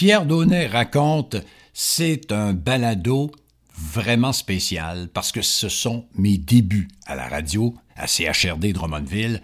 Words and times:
Pierre 0.00 0.24
Donnet 0.24 0.66
raconte 0.66 1.36
c'est 1.74 2.32
un 2.32 2.54
balado 2.54 3.30
vraiment 3.76 4.32
spécial 4.32 5.10
parce 5.12 5.30
que 5.30 5.42
ce 5.42 5.68
sont 5.68 6.06
mes 6.14 6.38
débuts 6.38 6.88
à 7.04 7.14
la 7.14 7.28
radio, 7.28 7.74
à 7.96 8.06
CHRD 8.06 8.72
Drummondville, 8.72 9.42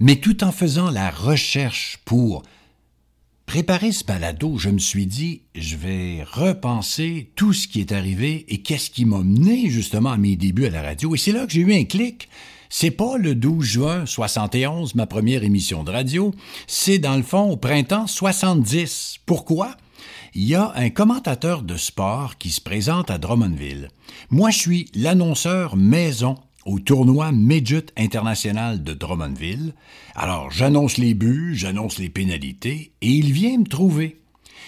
mais 0.00 0.16
tout 0.16 0.44
en 0.44 0.52
faisant 0.52 0.90
la 0.90 1.08
recherche 1.08 2.00
pour 2.04 2.42
préparer 3.46 3.92
ce 3.92 4.04
balado, 4.04 4.58
je 4.58 4.68
me 4.68 4.78
suis 4.78 5.06
dit, 5.06 5.40
je 5.54 5.76
vais 5.76 6.22
repenser 6.22 7.32
tout 7.34 7.54
ce 7.54 7.66
qui 7.66 7.80
est 7.80 7.92
arrivé 7.92 8.44
et 8.48 8.60
qu'est-ce 8.60 8.90
qui 8.90 9.06
m'a 9.06 9.20
mené 9.20 9.70
justement 9.70 10.12
à 10.12 10.18
mes 10.18 10.36
débuts 10.36 10.66
à 10.66 10.70
la 10.70 10.82
radio. 10.82 11.14
Et 11.14 11.18
c'est 11.18 11.32
là 11.32 11.46
que 11.46 11.52
j'ai 11.54 11.62
eu 11.62 11.72
un 11.72 11.84
clic. 11.84 12.28
C'est 12.68 12.90
pas 12.90 13.16
le 13.16 13.34
12 13.34 13.64
juin 13.64 14.04
71, 14.04 14.96
ma 14.96 15.06
première 15.06 15.44
émission 15.44 15.82
de 15.82 15.90
radio, 15.90 16.34
c'est 16.66 16.98
dans 16.98 17.16
le 17.16 17.22
fond 17.22 17.52
au 17.52 17.56
printemps 17.56 18.06
70. 18.06 19.20
Pourquoi? 19.24 19.78
Il 20.36 20.42
y 20.42 20.56
a 20.56 20.72
un 20.74 20.90
commentateur 20.90 21.62
de 21.62 21.76
sport 21.76 22.38
qui 22.38 22.50
se 22.50 22.60
présente 22.60 23.08
à 23.08 23.18
Drummondville. 23.18 23.90
Moi, 24.30 24.50
je 24.50 24.58
suis 24.58 24.90
l'annonceur 24.92 25.76
maison 25.76 26.34
au 26.66 26.80
tournoi 26.80 27.30
Midget 27.30 27.86
International 27.96 28.82
de 28.82 28.94
Drummondville. 28.94 29.74
Alors, 30.16 30.50
j'annonce 30.50 30.98
les 30.98 31.14
buts, 31.14 31.54
j'annonce 31.54 32.00
les 32.00 32.08
pénalités, 32.08 32.94
et 33.00 33.10
il 33.10 33.32
vient 33.32 33.58
me 33.58 33.64
trouver. 33.64 34.22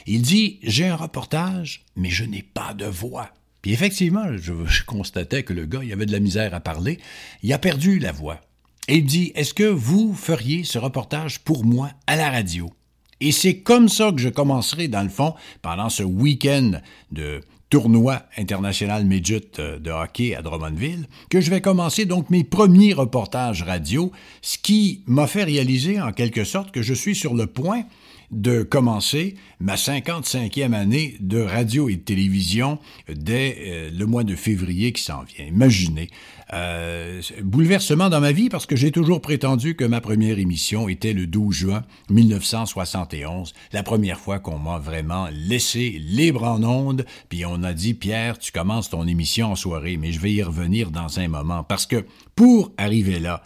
Il 0.06 0.22
dit 0.22 0.60
J'ai 0.62 0.86
un 0.86 0.94
reportage, 0.94 1.84
mais 1.96 2.10
je 2.10 2.22
n'ai 2.22 2.44
pas 2.44 2.72
de 2.72 2.86
voix. 2.86 3.30
Puis 3.60 3.72
effectivement, 3.72 4.36
je, 4.36 4.84
constatais 4.84 5.42
que 5.42 5.52
le 5.52 5.66
gars, 5.66 5.82
il 5.82 5.92
avait 5.92 6.06
de 6.06 6.12
la 6.12 6.20
misère 6.20 6.54
à 6.54 6.60
parler. 6.60 7.00
Il 7.42 7.52
a 7.52 7.58
perdu 7.58 7.98
la 7.98 8.12
voix. 8.12 8.40
Et 8.86 8.98
il 8.98 9.04
dit 9.04 9.32
Est-ce 9.34 9.52
que 9.52 9.64
vous 9.64 10.14
feriez 10.14 10.62
ce 10.62 10.78
reportage 10.78 11.40
pour 11.40 11.64
moi 11.64 11.90
à 12.06 12.14
la 12.14 12.30
radio? 12.30 12.70
Et 13.20 13.32
c'est 13.32 13.58
comme 13.58 13.88
ça 13.88 14.12
que 14.12 14.20
je 14.20 14.28
commencerai, 14.28 14.88
dans 14.88 15.02
le 15.02 15.08
fond, 15.08 15.34
pendant 15.62 15.88
ce 15.88 16.02
week-end 16.02 16.72
de 17.12 17.40
tournoi 17.70 18.22
international 18.36 19.04
midget 19.04 19.58
euh, 19.58 19.78
de 19.78 19.90
hockey 19.90 20.34
à 20.34 20.42
Drummondville, 20.42 21.06
que 21.30 21.40
je 21.40 21.50
vais 21.50 21.60
commencer 21.60 22.04
donc 22.04 22.30
mes 22.30 22.44
premiers 22.44 22.92
reportages 22.92 23.62
radio, 23.62 24.12
ce 24.42 24.58
qui 24.58 25.02
m'a 25.06 25.26
fait 25.26 25.44
réaliser 25.44 26.00
en 26.00 26.12
quelque 26.12 26.44
sorte 26.44 26.70
que 26.70 26.82
je 26.82 26.94
suis 26.94 27.16
sur 27.16 27.34
le 27.34 27.46
point 27.46 27.84
de 28.30 28.62
commencer 28.62 29.34
ma 29.60 29.76
55e 29.76 30.72
année 30.72 31.16
de 31.20 31.40
radio 31.40 31.88
et 31.88 31.96
de 31.96 32.00
télévision 32.00 32.78
dès 33.08 33.56
euh, 33.58 33.90
le 33.92 34.06
mois 34.06 34.24
de 34.24 34.34
février 34.34 34.92
qui 34.92 35.02
s'en 35.02 35.22
vient. 35.22 35.46
Imaginez. 35.46 36.08
Euh, 36.52 37.20
bouleversement 37.42 38.08
dans 38.08 38.20
ma 38.20 38.30
vie 38.30 38.48
parce 38.48 38.66
que 38.66 38.76
j'ai 38.76 38.92
toujours 38.92 39.20
prétendu 39.20 39.74
que 39.74 39.84
ma 39.84 40.00
première 40.00 40.38
émission 40.38 40.88
était 40.88 41.12
le 41.12 41.26
12 41.26 41.52
juin 41.52 41.82
1971, 42.08 43.52
la 43.72 43.82
première 43.82 44.20
fois 44.20 44.38
qu'on 44.38 44.58
m'a 44.58 44.78
vraiment 44.78 45.26
laissé 45.32 46.00
libre 46.00 46.44
en 46.44 46.62
ondes, 46.62 47.04
puis 47.28 47.44
on 47.44 47.64
a 47.64 47.72
dit 47.72 47.94
Pierre, 47.94 48.38
tu 48.38 48.52
commences 48.52 48.90
ton 48.90 49.08
émission 49.08 49.50
en 49.50 49.56
soirée, 49.56 49.96
mais 49.96 50.12
je 50.12 50.20
vais 50.20 50.32
y 50.32 50.42
revenir 50.42 50.92
dans 50.92 51.18
un 51.18 51.26
moment 51.26 51.64
parce 51.64 51.86
que 51.86 52.04
pour 52.36 52.70
arriver 52.78 53.18
là, 53.18 53.42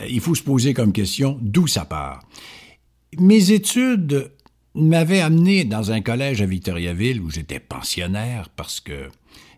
euh, 0.00 0.06
il 0.08 0.20
faut 0.20 0.36
se 0.36 0.42
poser 0.42 0.72
comme 0.72 0.92
question 0.92 1.38
d'où 1.42 1.66
ça 1.66 1.84
part? 1.84 2.22
Mes 3.18 3.52
études 3.52 4.32
m'avaient 4.74 5.20
amené 5.20 5.64
dans 5.64 5.90
un 5.90 6.02
collège 6.02 6.42
à 6.42 6.46
Victoriaville 6.46 7.20
où 7.20 7.30
j'étais 7.30 7.60
pensionnaire 7.60 8.48
parce 8.50 8.80
que 8.80 9.08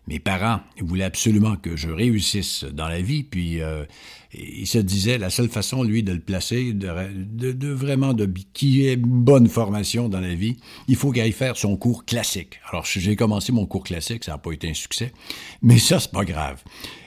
mes 0.09 0.19
parents 0.19 0.59
voulaient 0.81 1.03
absolument 1.03 1.55
que 1.55 1.77
je 1.77 1.87
réussisse 1.87 2.63
dans 2.63 2.87
la 2.87 2.99
vie, 2.99 3.21
puis 3.21 3.61
euh, 3.61 3.85
il 4.33 4.65
se 4.65 4.79
disait 4.79 5.19
la 5.19 5.29
seule 5.29 5.49
façon, 5.49 5.83
lui, 5.83 6.01
de 6.01 6.11
le 6.11 6.19
placer, 6.19 6.73
de, 6.73 7.67
vraiment 7.67 8.15
de 8.15 8.25
qui 8.53 8.87
ait 8.87 8.95
bonne 8.95 9.47
formation 9.47 10.09
dans 10.09 10.19
la 10.19 10.33
vie, 10.33 10.57
il 10.87 10.95
faut 10.95 11.11
qu'il 11.11 11.21
aille 11.21 11.31
faire 11.31 11.57
son 11.57 11.77
cours 11.77 12.05
classique. 12.05 12.59
Alors 12.71 12.85
j'ai 12.85 13.15
commencé 13.15 13.51
mon 13.51 13.67
cours 13.67 13.83
classique, 13.83 14.23
ça 14.23 14.31
n'a 14.31 14.37
pas 14.39 14.51
été 14.51 14.67
un 14.67 14.73
succès, 14.73 15.13
mais 15.61 15.77
ça 15.77 15.99
c'est 15.99 16.11
pas 16.11 16.25
grave. 16.25 16.63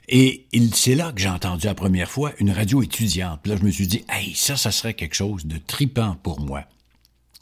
Et 0.09 0.47
c'est 0.73 0.95
là 0.95 1.11
que 1.11 1.21
j'ai 1.21 1.29
entendu 1.29 1.67
la 1.67 1.75
première 1.75 2.11
fois 2.11 2.33
une 2.39 2.51
radio 2.53 2.83
étudiante. 2.83 3.47
Là, 3.47 3.57
je 3.57 3.65
me 3.65 3.71
suis 3.71 3.87
dit, 3.87 4.05
hey, 4.11 4.33
ça, 4.35 4.57
ça 4.57 4.71
serait 4.71 4.95
quelque 4.95 5.15
chose 5.15 5.47
de 5.47 5.59
tripant 5.59 6.17
pour 6.23 6.41
moi. 6.41 6.65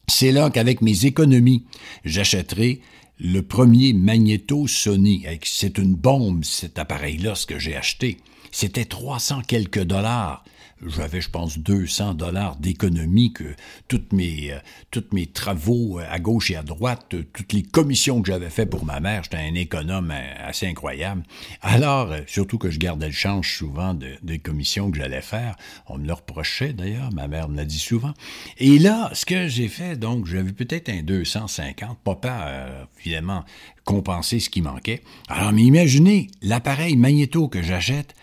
C'est 0.09 0.31
là 0.33 0.51
qu'avec 0.51 0.81
mes 0.81 1.07
économies, 1.07 1.65
j'achèterai 2.05 2.81
le 3.21 3.43
premier 3.43 3.93
magnéto 3.93 4.67
Sony. 4.67 5.27
C'est 5.45 5.77
une 5.77 5.95
bombe, 5.95 6.43
cet 6.43 6.79
appareil-là, 6.79 7.35
ce 7.35 7.47
que 7.47 7.59
j'ai 7.59 7.77
acheté. 7.77 8.17
C'était 8.51 8.87
300 8.87 9.43
quelques 9.47 9.85
dollars 9.85 10.43
j'avais, 10.87 11.21
je 11.21 11.31
pense, 11.31 11.59
200 11.59 12.15
dollars 12.15 12.57
d'économie 12.57 13.33
que 13.33 13.45
toutes 13.89 14.13
mes, 14.13 14.53
euh, 14.53 14.59
toutes 14.91 15.13
mes 15.13 15.27
travaux 15.27 15.99
euh, 15.99 16.05
à 16.11 16.19
gauche 16.19 16.51
et 16.51 16.57
à 16.57 16.63
droite, 16.63 17.15
euh, 17.15 17.25
toutes 17.33 17.53
les 17.53 17.63
commissions 17.63 18.23
que 18.23 18.29
j'avais 18.29 18.51
fait 18.51 18.67
pour 18.67 18.85
ma 18.85 19.01
mère, 19.01 19.23
j'étais 19.25 19.37
un 19.37 19.55
économe 19.55 20.13
assez 20.39 20.67
incroyable. 20.67 21.23
Alors, 21.61 22.15
surtout 22.27 22.59
que 22.59 22.71
je 22.71 22.79
gardais 22.79 23.07
le 23.07 23.13
change 23.13 23.57
souvent 23.57 23.95
de, 23.95 24.15
des 24.23 24.39
commissions 24.39 24.91
que 24.91 24.99
j'allais 24.99 25.23
faire. 25.23 25.57
On 25.87 25.99
me 25.99 26.07
le 26.07 26.13
reprochait 26.13 26.73
d'ailleurs, 26.73 27.13
ma 27.13 27.29
mère 27.29 27.49
me 27.49 27.57
l'a 27.57 27.65
dit 27.65 27.79
souvent. 27.79 28.15
Et 28.59 28.79
là, 28.79 29.11
ce 29.13 29.27
que 29.27 29.49
j'ai 29.49 29.69
fait, 29.69 29.97
donc, 29.97 30.27
j'avais 30.27 30.53
peut-être 30.53 30.89
un 30.89 31.03
250, 31.03 31.99
papa, 32.03 32.89
évidemment, 33.01 33.45
compenser 33.85 34.41
ce 34.41 34.51
qui 34.51 34.63
manquait. 34.63 35.03
Alors, 35.29 35.53
mais 35.53 35.63
imaginez, 35.63 36.29
l'appareil 36.43 36.97
magnéto 36.97 37.49
que 37.49 37.63
j'achète, 37.63 38.15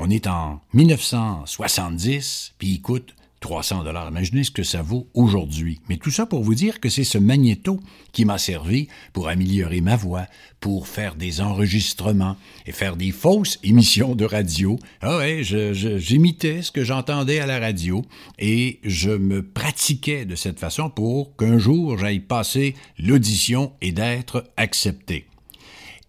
on 0.00 0.10
est 0.10 0.26
en 0.26 0.60
1970, 0.74 2.54
puis 2.58 2.68
il 2.68 2.82
coûte 2.82 3.14
300 3.40 3.84
dollars. 3.84 4.08
Imaginez 4.08 4.44
ce 4.44 4.50
que 4.50 4.62
ça 4.62 4.82
vaut 4.82 5.08
aujourd'hui. 5.14 5.80
Mais 5.88 5.96
tout 5.96 6.10
ça 6.10 6.26
pour 6.26 6.42
vous 6.42 6.54
dire 6.54 6.80
que 6.80 6.88
c'est 6.88 7.04
ce 7.04 7.18
magnéto 7.18 7.80
qui 8.12 8.24
m'a 8.24 8.38
servi 8.38 8.88
pour 9.12 9.28
améliorer 9.28 9.80
ma 9.80 9.96
voix, 9.96 10.26
pour 10.60 10.88
faire 10.88 11.14
des 11.14 11.40
enregistrements 11.40 12.36
et 12.66 12.72
faire 12.72 12.96
des 12.96 13.12
fausses 13.12 13.58
émissions 13.62 14.14
de 14.14 14.24
radio. 14.24 14.78
Ah 15.02 15.18
ouais, 15.18 15.42
j'imitais 15.42 16.62
ce 16.62 16.72
que 16.72 16.84
j'entendais 16.84 17.38
à 17.38 17.46
la 17.46 17.60
radio 17.60 18.04
et 18.38 18.80
je 18.82 19.10
me 19.10 19.42
pratiquais 19.42 20.24
de 20.24 20.34
cette 20.34 20.58
façon 20.58 20.90
pour 20.90 21.36
qu'un 21.36 21.58
jour 21.58 21.98
j'aille 21.98 22.20
passer 22.20 22.74
l'audition 22.98 23.72
et 23.80 23.92
d'être 23.92 24.50
accepté. 24.56 25.26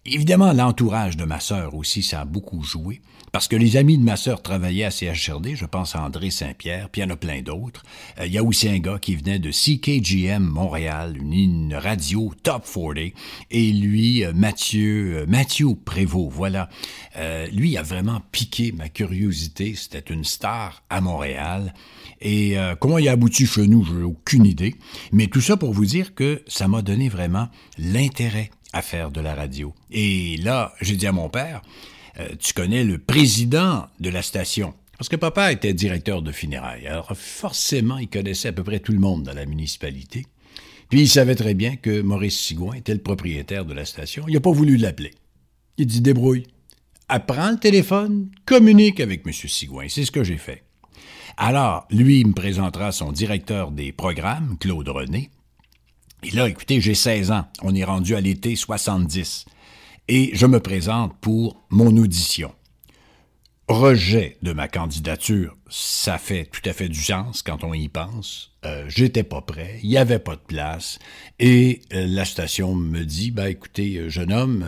Évidemment, 0.06 0.52
l'entourage 0.52 1.16
de 1.16 1.24
ma 1.24 1.40
sœur 1.40 1.74
aussi, 1.74 2.02
ça 2.02 2.22
a 2.22 2.24
beaucoup 2.24 2.62
joué. 2.62 3.02
Parce 3.32 3.46
que 3.46 3.54
les 3.54 3.76
amis 3.76 3.96
de 3.96 4.02
ma 4.02 4.16
sœur 4.16 4.42
travaillaient 4.42 4.84
à 4.84 4.90
CHRD, 4.90 5.54
je 5.54 5.64
pense 5.64 5.94
à 5.94 6.02
André 6.02 6.30
Saint-Pierre, 6.30 6.88
puis 6.90 7.00
il 7.00 7.04
y 7.04 7.06
en 7.06 7.10
a 7.10 7.16
plein 7.16 7.42
d'autres. 7.42 7.84
Euh, 8.18 8.26
il 8.26 8.32
y 8.32 8.38
a 8.38 8.42
aussi 8.42 8.68
un 8.68 8.78
gars 8.78 8.98
qui 9.00 9.14
venait 9.14 9.38
de 9.38 9.52
CKGM 9.52 10.42
Montréal, 10.42 11.16
une, 11.16 11.74
radio 11.74 12.32
top 12.42 12.64
40, 12.66 13.12
et 13.50 13.72
lui, 13.72 14.24
euh, 14.24 14.32
Mathieu, 14.34 15.18
euh, 15.18 15.26
Mathieu 15.26 15.68
Prévost, 15.76 16.32
voilà. 16.32 16.68
lui 17.52 17.76
a 17.76 17.82
vraiment 17.82 18.20
piqué 18.32 18.72
ma 18.72 18.88
curiosité, 18.88 19.74
c'était 19.76 20.12
une 20.12 20.24
star 20.24 20.82
à 20.90 21.00
Montréal. 21.00 21.74
Et 22.20 22.56
comment 22.80 22.98
il 22.98 23.08
a 23.08 23.12
abouti 23.12 23.46
chez 23.46 23.66
nous, 23.66 23.84
j'ai 23.84 24.02
aucune 24.02 24.44
idée. 24.44 24.76
Mais 25.12 25.26
tout 25.26 25.40
ça 25.40 25.56
pour 25.56 25.72
vous 25.72 25.86
dire 25.86 26.14
que 26.14 26.42
ça 26.46 26.68
m'a 26.68 26.82
donné 26.82 27.08
vraiment 27.08 27.48
l'intérêt 27.78 28.50
à 28.72 28.82
faire 28.82 29.10
de 29.10 29.20
la 29.20 29.34
radio. 29.34 29.74
Et 29.90 30.36
là, 30.38 30.74
j'ai 30.80 30.96
dit 30.96 31.06
à 31.06 31.12
mon 31.12 31.28
père, 31.28 31.62
euh, 32.18 32.28
tu 32.38 32.52
connais 32.52 32.84
le 32.84 32.98
président 32.98 33.86
de 34.00 34.10
la 34.10 34.22
station. 34.22 34.74
Parce 34.98 35.08
que 35.08 35.16
papa 35.16 35.52
était 35.52 35.72
directeur 35.72 36.20
de 36.20 36.32
funérailles. 36.32 36.86
Alors 36.86 37.12
forcément, 37.16 37.98
il 37.98 38.08
connaissait 38.08 38.48
à 38.48 38.52
peu 38.52 38.64
près 38.64 38.80
tout 38.80 38.92
le 38.92 38.98
monde 38.98 39.22
dans 39.22 39.32
la 39.32 39.46
municipalité. 39.46 40.26
Puis 40.90 41.02
il 41.02 41.08
savait 41.08 41.36
très 41.36 41.54
bien 41.54 41.76
que 41.76 42.02
Maurice 42.02 42.38
Sigouin 42.38 42.74
était 42.74 42.92
le 42.92 43.00
propriétaire 43.00 43.64
de 43.64 43.72
la 43.72 43.84
station. 43.84 44.24
Il 44.28 44.34
n'a 44.34 44.40
pas 44.40 44.50
voulu 44.50 44.76
l'appeler. 44.76 45.12
Il 45.78 45.86
dit 45.86 46.00
débrouille. 46.00 46.46
Apprends 47.08 47.52
le 47.52 47.58
téléphone, 47.58 48.30
communique 48.44 49.00
avec 49.00 49.26
M. 49.26 49.32
Sigouin. 49.32 49.86
C'est 49.88 50.04
ce 50.04 50.10
que 50.10 50.22
j'ai 50.22 50.36
fait. 50.36 50.64
Alors, 51.36 51.86
lui, 51.90 52.20
il 52.20 52.26
me 52.26 52.32
présentera 52.34 52.92
son 52.92 53.12
directeur 53.12 53.70
des 53.70 53.92
programmes, 53.92 54.58
Claude 54.58 54.88
René. 54.88 55.30
Et 56.22 56.30
là, 56.32 56.48
écoutez, 56.48 56.80
j'ai 56.80 56.94
16 56.94 57.30
ans. 57.30 57.46
On 57.62 57.74
est 57.74 57.84
rendu 57.84 58.14
à 58.14 58.20
l'été 58.20 58.54
70 58.54 59.46
et 60.10 60.30
je 60.34 60.44
me 60.44 60.58
présente 60.58 61.16
pour 61.20 61.62
mon 61.70 61.96
audition. 61.96 62.52
Rejet 63.68 64.36
de 64.42 64.52
ma 64.52 64.66
candidature, 64.66 65.56
ça 65.68 66.18
fait 66.18 66.46
tout 66.46 66.68
à 66.68 66.72
fait 66.72 66.88
du 66.88 67.00
sens 67.00 67.42
quand 67.42 67.62
on 67.62 67.72
y 67.72 67.88
pense. 67.88 68.50
Euh, 68.64 68.84
J'étais 68.88 69.22
pas 69.22 69.40
prêt, 69.40 69.78
il 69.84 69.88
n'y 69.90 69.96
avait 69.96 70.18
pas 70.18 70.34
de 70.34 70.40
place, 70.40 70.98
et 71.38 71.82
euh, 71.92 72.06
la 72.08 72.24
station 72.24 72.74
me 72.74 73.04
dit, 73.04 73.30
bah 73.30 73.48
écoutez, 73.50 73.98
euh, 73.98 74.08
jeune 74.08 74.32
homme, 74.32 74.66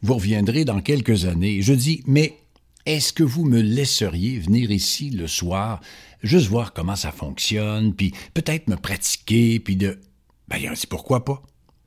vous 0.00 0.14
reviendrez 0.14 0.64
dans 0.64 0.80
quelques 0.80 1.26
années. 1.26 1.60
Je 1.60 1.74
dis, 1.74 2.02
mais 2.06 2.38
est-ce 2.86 3.12
que 3.12 3.22
vous 3.22 3.44
me 3.44 3.60
laisseriez 3.60 4.38
venir 4.38 4.70
ici 4.70 5.10
le 5.10 5.26
soir, 5.26 5.82
juste 6.22 6.46
voir 6.46 6.72
comment 6.72 6.96
ça 6.96 7.12
fonctionne, 7.12 7.92
puis 7.92 8.14
peut-être 8.32 8.68
me 8.68 8.76
pratiquer, 8.76 9.60
puis 9.60 9.76
de... 9.76 10.00
Ben, 10.48 10.58
dit, 10.58 10.86
pourquoi 10.86 11.26
pas? 11.26 11.42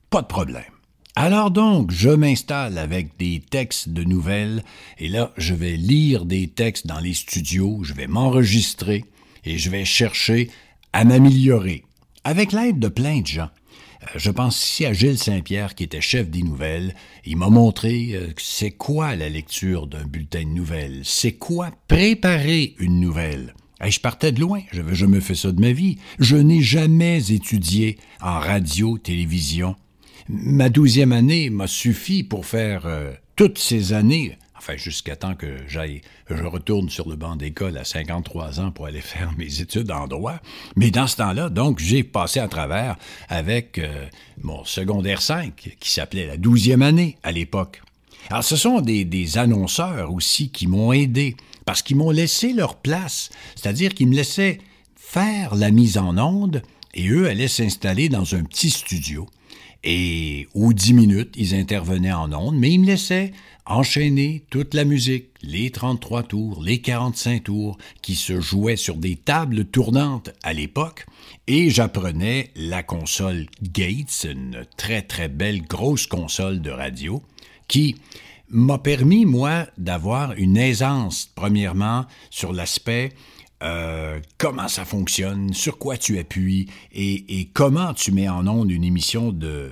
Pas 0.08 0.22
de 0.22 0.28
problème. 0.28 0.62
Alors 1.14 1.50
donc, 1.50 1.90
je 1.90 2.08
m'installe 2.08 2.78
avec 2.78 3.18
des 3.18 3.42
textes 3.50 3.90
de 3.90 4.02
nouvelles, 4.02 4.64
et 4.98 5.08
là, 5.08 5.30
je 5.36 5.52
vais 5.52 5.76
lire 5.76 6.24
des 6.24 6.48
textes 6.48 6.86
dans 6.86 7.00
les 7.00 7.12
studios, 7.12 7.80
je 7.82 7.92
vais 7.92 8.06
m'enregistrer, 8.06 9.04
et 9.44 9.58
je 9.58 9.68
vais 9.68 9.84
chercher 9.84 10.48
à 10.94 11.04
m'améliorer, 11.04 11.84
avec 12.24 12.52
l'aide 12.52 12.78
de 12.78 12.88
plein 12.88 13.20
de 13.20 13.26
gens. 13.26 13.50
je 14.16 14.30
pense 14.30 14.64
ici 14.66 14.86
à 14.86 14.94
Gilles 14.94 15.18
Saint-Pierre 15.18 15.74
qui 15.74 15.84
était 15.84 16.00
chef 16.00 16.30
des 16.30 16.42
nouvelles. 16.42 16.94
Il 17.26 17.36
m'a 17.36 17.50
montré 17.50 18.18
c'est 18.38 18.70
quoi 18.70 19.14
la 19.14 19.28
lecture 19.28 19.86
d'un 19.88 20.04
bulletin 20.04 20.44
de 20.44 20.54
nouvelles, 20.54 21.02
c'est 21.04 21.32
quoi 21.32 21.72
préparer 21.88 22.74
une 22.78 23.00
nouvelle? 23.00 23.54
je 23.86 24.00
partais 24.00 24.32
de 24.32 24.40
loin, 24.40 24.62
je, 24.72 24.80
je 24.92 25.06
me 25.06 25.20
fais 25.20 25.34
ça 25.34 25.52
de 25.52 25.60
ma 25.60 25.72
vie. 25.72 25.98
Je 26.18 26.36
n'ai 26.36 26.62
jamais 26.62 27.32
étudié 27.32 27.98
en 28.22 28.38
radio, 28.38 28.96
télévision. 28.96 29.76
Ma 30.28 30.68
douzième 30.68 31.12
année 31.12 31.50
m'a 31.50 31.66
suffi 31.66 32.22
pour 32.22 32.46
faire 32.46 32.86
toutes 33.36 33.58
ces 33.58 33.92
années 33.92 34.36
enfin 34.62 34.76
jusqu'à 34.76 35.16
temps 35.16 35.34
que 35.34 35.56
j'aille, 35.66 36.02
je 36.30 36.44
retourne 36.44 36.88
sur 36.88 37.08
le 37.08 37.16
banc 37.16 37.34
d'école 37.34 37.76
à 37.78 37.84
53 37.84 38.60
ans 38.60 38.70
pour 38.70 38.86
aller 38.86 39.00
faire 39.00 39.32
mes 39.36 39.60
études 39.60 39.90
en 39.90 40.06
droit. 40.06 40.36
Mais 40.76 40.90
dans 40.92 41.08
ce 41.08 41.16
temps-là, 41.16 41.48
donc, 41.48 41.80
j'ai 41.80 42.04
passé 42.04 42.38
à 42.38 42.46
travers 42.46 42.96
avec 43.28 43.78
euh, 43.78 44.06
mon 44.40 44.64
secondaire 44.64 45.20
5, 45.20 45.76
qui 45.80 45.90
s'appelait 45.90 46.28
la 46.28 46.36
douzième 46.36 46.82
année 46.82 47.18
à 47.24 47.32
l'époque. 47.32 47.82
Alors, 48.30 48.44
ce 48.44 48.54
sont 48.54 48.80
des, 48.80 49.04
des 49.04 49.36
annonceurs 49.36 50.12
aussi 50.12 50.50
qui 50.50 50.68
m'ont 50.68 50.92
aidé, 50.92 51.36
parce 51.64 51.82
qu'ils 51.82 51.96
m'ont 51.96 52.10
laissé 52.10 52.52
leur 52.52 52.76
place, 52.76 53.30
c'est-à-dire 53.56 53.94
qu'ils 53.94 54.08
me 54.08 54.14
laissaient 54.14 54.58
faire 54.94 55.56
la 55.56 55.72
mise 55.72 55.98
en 55.98 56.16
onde, 56.18 56.62
et 56.94 57.08
eux 57.08 57.28
allaient 57.28 57.48
s'installer 57.48 58.08
dans 58.08 58.36
un 58.36 58.44
petit 58.44 58.70
studio. 58.70 59.26
Et 59.84 60.46
aux 60.54 60.72
dix 60.72 60.94
minutes, 60.94 61.34
ils 61.36 61.54
intervenaient 61.54 62.12
en 62.12 62.32
ondes, 62.32 62.56
mais 62.56 62.70
ils 62.70 62.80
me 62.80 62.86
laissaient 62.86 63.32
enchaîner 63.66 64.44
toute 64.50 64.74
la 64.74 64.84
musique, 64.84 65.30
les 65.42 65.70
33 65.70 66.24
tours, 66.24 66.62
les 66.62 66.80
45 66.80 67.44
tours, 67.44 67.78
qui 68.00 68.14
se 68.14 68.40
jouaient 68.40 68.76
sur 68.76 68.96
des 68.96 69.16
tables 69.16 69.64
tournantes 69.64 70.30
à 70.42 70.52
l'époque, 70.52 71.06
et 71.46 71.70
j'apprenais 71.70 72.50
la 72.54 72.82
console 72.82 73.46
Gates, 73.62 74.26
une 74.30 74.64
très 74.76 75.02
très 75.02 75.28
belle 75.28 75.62
grosse 75.62 76.06
console 76.06 76.60
de 76.60 76.70
radio, 76.70 77.22
qui 77.68 77.96
m'a 78.48 78.78
permis, 78.78 79.24
moi, 79.24 79.66
d'avoir 79.78 80.32
une 80.32 80.56
aisance, 80.56 81.28
premièrement, 81.34 82.04
sur 82.30 82.52
l'aspect 82.52 83.12
euh, 83.62 84.18
comment 84.38 84.68
ça 84.68 84.84
fonctionne, 84.84 85.52
sur 85.52 85.78
quoi 85.78 85.96
tu 85.96 86.18
appuies? 86.18 86.66
Et, 86.92 87.48
comment 87.54 87.94
tu 87.94 88.10
mets 88.12 88.28
en 88.28 88.46
onde 88.46 88.70
une 88.70 88.84
émission 88.84 89.32
de, 89.32 89.70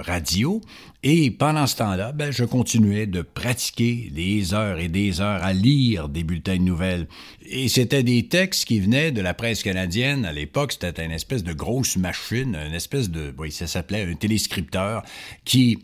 radio? 0.00 0.60
Et 1.02 1.30
pendant 1.30 1.66
ce 1.66 1.76
temps-là, 1.76 2.12
ben, 2.12 2.30
je 2.30 2.44
continuais 2.44 3.06
de 3.06 3.22
pratiquer 3.22 4.10
des 4.12 4.52
heures 4.52 4.78
et 4.78 4.88
des 4.88 5.20
heures 5.20 5.42
à 5.42 5.52
lire 5.52 6.08
des 6.08 6.24
bulletins 6.24 6.56
de 6.56 6.62
nouvelles. 6.62 7.06
Et 7.46 7.68
c'était 7.68 8.02
des 8.02 8.28
textes 8.28 8.66
qui 8.66 8.80
venaient 8.80 9.10
de 9.10 9.22
la 9.22 9.32
presse 9.32 9.62
canadienne. 9.62 10.26
À 10.26 10.32
l'époque, 10.32 10.72
c'était 10.72 11.04
une 11.04 11.12
espèce 11.12 11.42
de 11.42 11.52
grosse 11.52 11.96
machine, 11.96 12.54
une 12.54 12.74
espèce 12.74 13.10
de, 13.10 13.32
oui, 13.38 13.50
ça 13.50 13.66
s'appelait 13.66 14.02
un 14.02 14.14
téléscripteur 14.14 15.02
qui 15.44 15.78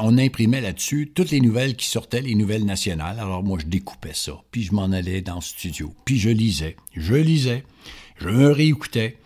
on 0.00 0.18
imprimait 0.18 0.60
là-dessus 0.60 1.12
toutes 1.14 1.30
les 1.30 1.40
nouvelles 1.40 1.76
qui 1.76 1.86
sortaient, 1.86 2.20
les 2.20 2.34
nouvelles 2.34 2.64
nationales. 2.64 3.18
Alors 3.18 3.42
moi, 3.42 3.58
je 3.60 3.66
découpais 3.66 4.14
ça, 4.14 4.32
puis 4.50 4.62
je 4.62 4.74
m'en 4.74 4.92
allais 4.92 5.20
dans 5.20 5.36
le 5.36 5.40
studio, 5.40 5.94
puis 6.04 6.18
je 6.18 6.30
lisais, 6.30 6.76
je 6.94 7.14
lisais, 7.14 7.64
je 8.18 8.28
me 8.28 8.50
réécoutais. 8.50 9.18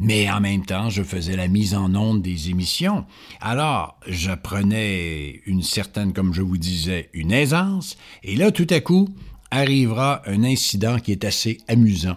Mais 0.00 0.30
en 0.30 0.40
même 0.40 0.64
temps, 0.64 0.90
je 0.90 1.02
faisais 1.02 1.34
la 1.34 1.48
mise 1.48 1.74
en 1.74 1.92
onde 1.96 2.22
des 2.22 2.50
émissions. 2.50 3.04
Alors, 3.40 3.98
j'apprenais 4.06 5.40
une 5.44 5.62
certaine, 5.62 6.12
comme 6.12 6.32
je 6.32 6.42
vous 6.42 6.56
disais, 6.56 7.10
une 7.14 7.32
aisance. 7.32 7.96
Et 8.22 8.36
là, 8.36 8.52
tout 8.52 8.68
à 8.70 8.78
coup, 8.78 9.08
arrivera 9.50 10.22
un 10.26 10.44
incident 10.44 11.00
qui 11.00 11.10
est 11.10 11.24
assez 11.24 11.58
amusant. 11.66 12.16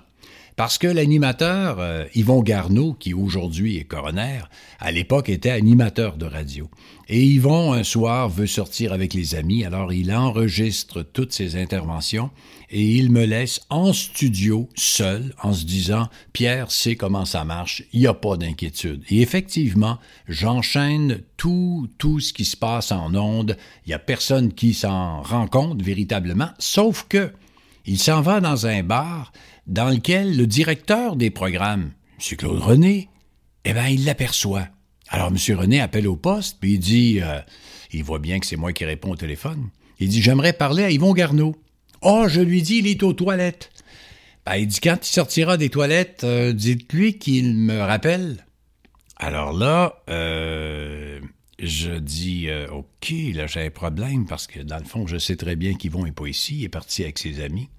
Parce 0.55 0.77
que 0.77 0.87
l'animateur 0.87 1.77
euh, 1.79 2.05
Yvon 2.13 2.41
Garneau, 2.41 2.93
qui 2.93 3.13
aujourd'hui 3.13 3.77
est 3.77 3.83
coroner, 3.83 4.41
à 4.79 4.91
l'époque 4.91 5.29
était 5.29 5.49
animateur 5.49 6.17
de 6.17 6.25
radio. 6.25 6.69
Et 7.07 7.23
Yvon, 7.23 7.73
un 7.73 7.83
soir, 7.83 8.29
veut 8.29 8.47
sortir 8.47 8.93
avec 8.93 9.13
les 9.13 9.35
amis, 9.35 9.65
alors 9.65 9.91
il 9.91 10.13
enregistre 10.13 11.03
toutes 11.03 11.33
ses 11.33 11.55
interventions 11.55 12.29
et 12.69 12.81
il 12.81 13.11
me 13.11 13.25
laisse 13.25 13.59
en 13.69 13.91
studio, 13.91 14.69
seul, 14.75 15.33
en 15.41 15.53
se 15.53 15.65
disant 15.65 16.07
Pierre 16.31 16.71
sait 16.71 16.95
comment 16.95 17.25
ça 17.25 17.43
marche, 17.43 17.83
il 17.91 17.99
n'y 17.99 18.07
a 18.07 18.13
pas 18.13 18.37
d'inquiétude. 18.37 19.03
Et 19.09 19.21
effectivement, 19.21 19.97
j'enchaîne 20.27 21.21
tout, 21.37 21.89
tout 21.97 22.19
ce 22.19 22.31
qui 22.31 22.45
se 22.45 22.55
passe 22.55 22.91
en 22.91 23.13
ondes. 23.15 23.57
Il 23.85 23.89
n'y 23.89 23.93
a 23.93 23.99
personne 23.99 24.53
qui 24.53 24.73
s'en 24.73 25.21
rend 25.21 25.47
compte 25.47 25.81
véritablement, 25.81 26.49
sauf 26.59 27.05
que 27.09 27.31
il 27.85 27.97
s'en 27.97 28.21
va 28.21 28.39
dans 28.41 28.67
un 28.67 28.83
bar 28.83 29.31
dans 29.67 29.89
lequel 29.89 30.35
le 30.35 30.47
directeur 30.47 31.15
des 31.15 31.29
programmes, 31.29 31.91
M. 32.19 32.37
Claude 32.37 32.59
René, 32.59 33.09
eh 33.65 33.73
bien, 33.73 33.87
il 33.87 34.05
l'aperçoit. 34.05 34.67
Alors, 35.09 35.27
M. 35.27 35.37
René 35.57 35.81
appelle 35.81 36.07
au 36.07 36.15
poste, 36.15 36.57
puis 36.59 36.73
il 36.73 36.79
dit, 36.79 37.19
euh, 37.21 37.39
il 37.91 38.03
voit 38.03 38.19
bien 38.19 38.39
que 38.39 38.45
c'est 38.45 38.55
moi 38.55 38.73
qui 38.73 38.85
réponds 38.85 39.11
au 39.11 39.15
téléphone. 39.15 39.69
Il 39.99 40.09
dit, 40.09 40.21
j'aimerais 40.21 40.53
parler 40.53 40.83
à 40.83 40.91
Yvon 40.91 41.13
Garneau. 41.13 41.55
Oh, 42.01 42.25
je 42.27 42.41
lui 42.41 42.61
dis, 42.61 42.77
il 42.77 42.87
est 42.87 43.03
aux 43.03 43.13
toilettes. 43.13 43.69
Ben, 44.45 44.55
il 44.55 44.67
dit, 44.67 44.79
quand 44.79 44.97
il 45.01 45.11
sortira 45.11 45.57
des 45.57 45.69
toilettes, 45.69 46.23
euh, 46.23 46.53
dites-lui 46.53 47.17
qu'il 47.19 47.55
me 47.55 47.79
rappelle. 47.79 48.45
Alors 49.17 49.53
là, 49.53 50.01
euh, 50.09 51.19
je 51.59 51.91
dis, 51.91 52.47
OK, 52.71 53.13
là, 53.35 53.45
j'ai 53.45 53.61
un 53.65 53.69
problème 53.69 54.25
parce 54.25 54.47
que 54.47 54.61
dans 54.61 54.79
le 54.79 54.85
fond, 54.85 55.05
je 55.05 55.17
sais 55.17 55.35
très 55.35 55.55
bien 55.55 55.75
qu'Yvon 55.75 56.05
n'est 56.05 56.11
pas 56.11 56.25
ici, 56.25 56.57
il 56.59 56.63
est 56.63 56.69
parti 56.69 57.03
avec 57.03 57.19
ses 57.19 57.43
amis 57.43 57.69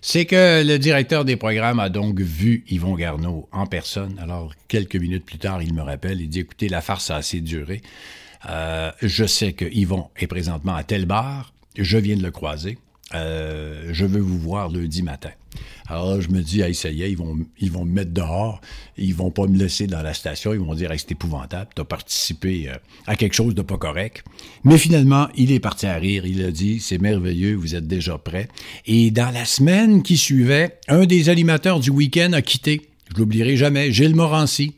c'est 0.00 0.24
que 0.24 0.62
le 0.64 0.78
directeur 0.78 1.24
des 1.24 1.36
programmes 1.36 1.80
a 1.80 1.88
donc 1.88 2.20
vu 2.20 2.64
Yvon 2.68 2.94
Garneau 2.94 3.48
en 3.52 3.66
personne. 3.66 4.18
Alors, 4.22 4.52
quelques 4.68 4.96
minutes 4.96 5.24
plus 5.24 5.38
tard, 5.38 5.62
il 5.62 5.74
me 5.74 5.82
rappelle, 5.82 6.20
il 6.20 6.28
dit, 6.28 6.40
écoutez, 6.40 6.68
la 6.68 6.80
farce 6.80 7.10
a 7.10 7.16
assez 7.16 7.40
duré. 7.40 7.82
Euh, 8.48 8.92
je 9.02 9.24
sais 9.24 9.52
que 9.52 9.64
Yvon 9.64 10.08
est 10.16 10.26
présentement 10.26 10.74
à 10.74 10.84
tel 10.84 11.06
bar, 11.06 11.52
je 11.76 11.98
viens 11.98 12.16
de 12.16 12.22
le 12.22 12.30
croiser. 12.30 12.78
Euh, 13.14 13.90
je 13.92 14.04
veux 14.04 14.20
vous 14.20 14.38
voir 14.38 14.68
lundi 14.68 15.02
matin. 15.02 15.30
Alors 15.86 16.20
je 16.20 16.28
me 16.28 16.42
dis, 16.42 16.60
hey, 16.60 16.74
ça 16.74 16.90
y 16.90 17.04
est, 17.04 17.10
ils 17.10 17.16
vont, 17.16 17.38
ils 17.60 17.70
vont 17.70 17.84
me 17.84 17.92
mettre 17.92 18.10
dehors, 18.10 18.60
ils 18.96 19.14
vont 19.14 19.30
pas 19.30 19.46
me 19.46 19.56
laisser 19.56 19.86
dans 19.86 20.02
la 20.02 20.12
station, 20.12 20.52
ils 20.52 20.58
vont 20.58 20.74
dire, 20.74 20.90
c'est 20.96 21.12
épouvantable, 21.12 21.70
tu 21.74 21.82
as 21.82 21.84
participé 21.84 22.68
euh, 22.68 22.74
à 23.06 23.14
quelque 23.14 23.34
chose 23.34 23.54
de 23.54 23.62
pas 23.62 23.78
correct. 23.78 24.24
Mais 24.64 24.76
finalement, 24.76 25.28
il 25.36 25.52
est 25.52 25.60
parti 25.60 25.86
à 25.86 25.94
rire, 25.94 26.26
il 26.26 26.44
a 26.44 26.50
dit, 26.50 26.80
c'est 26.80 26.98
merveilleux, 26.98 27.54
vous 27.54 27.76
êtes 27.76 27.86
déjà 27.86 28.18
prêts. 28.18 28.48
Et 28.86 29.12
dans 29.12 29.30
la 29.30 29.44
semaine 29.44 30.02
qui 30.02 30.16
suivait, 30.16 30.78
un 30.88 31.06
des 31.06 31.28
animateurs 31.28 31.78
du 31.78 31.90
week-end 31.90 32.32
a 32.32 32.42
quitté, 32.42 32.90
je 33.12 33.20
l'oublierai 33.20 33.56
jamais, 33.56 33.92
Gilles 33.92 34.16
Morancy. 34.16 34.74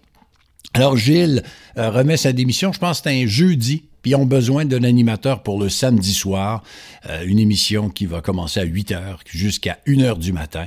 Alors 0.74 0.98
Gilles 0.98 1.42
euh, 1.78 1.90
remet 1.90 2.18
sa 2.18 2.34
démission, 2.34 2.74
je 2.74 2.78
pense 2.78 3.00
que 3.00 3.08
c'était 3.08 3.22
un 3.24 3.26
jeudi, 3.26 3.84
ils 4.08 4.14
ont 4.16 4.26
besoin 4.26 4.64
d'un 4.64 4.84
animateur 4.84 5.42
pour 5.42 5.60
le 5.60 5.68
samedi 5.68 6.14
soir, 6.14 6.62
euh, 7.08 7.24
une 7.26 7.38
émission 7.38 7.90
qui 7.90 8.06
va 8.06 8.20
commencer 8.20 8.60
à 8.60 8.64
8 8.64 8.92
heures 8.92 9.20
jusqu'à 9.26 9.78
1 9.86 10.00
heure 10.00 10.18
du 10.18 10.32
matin. 10.32 10.66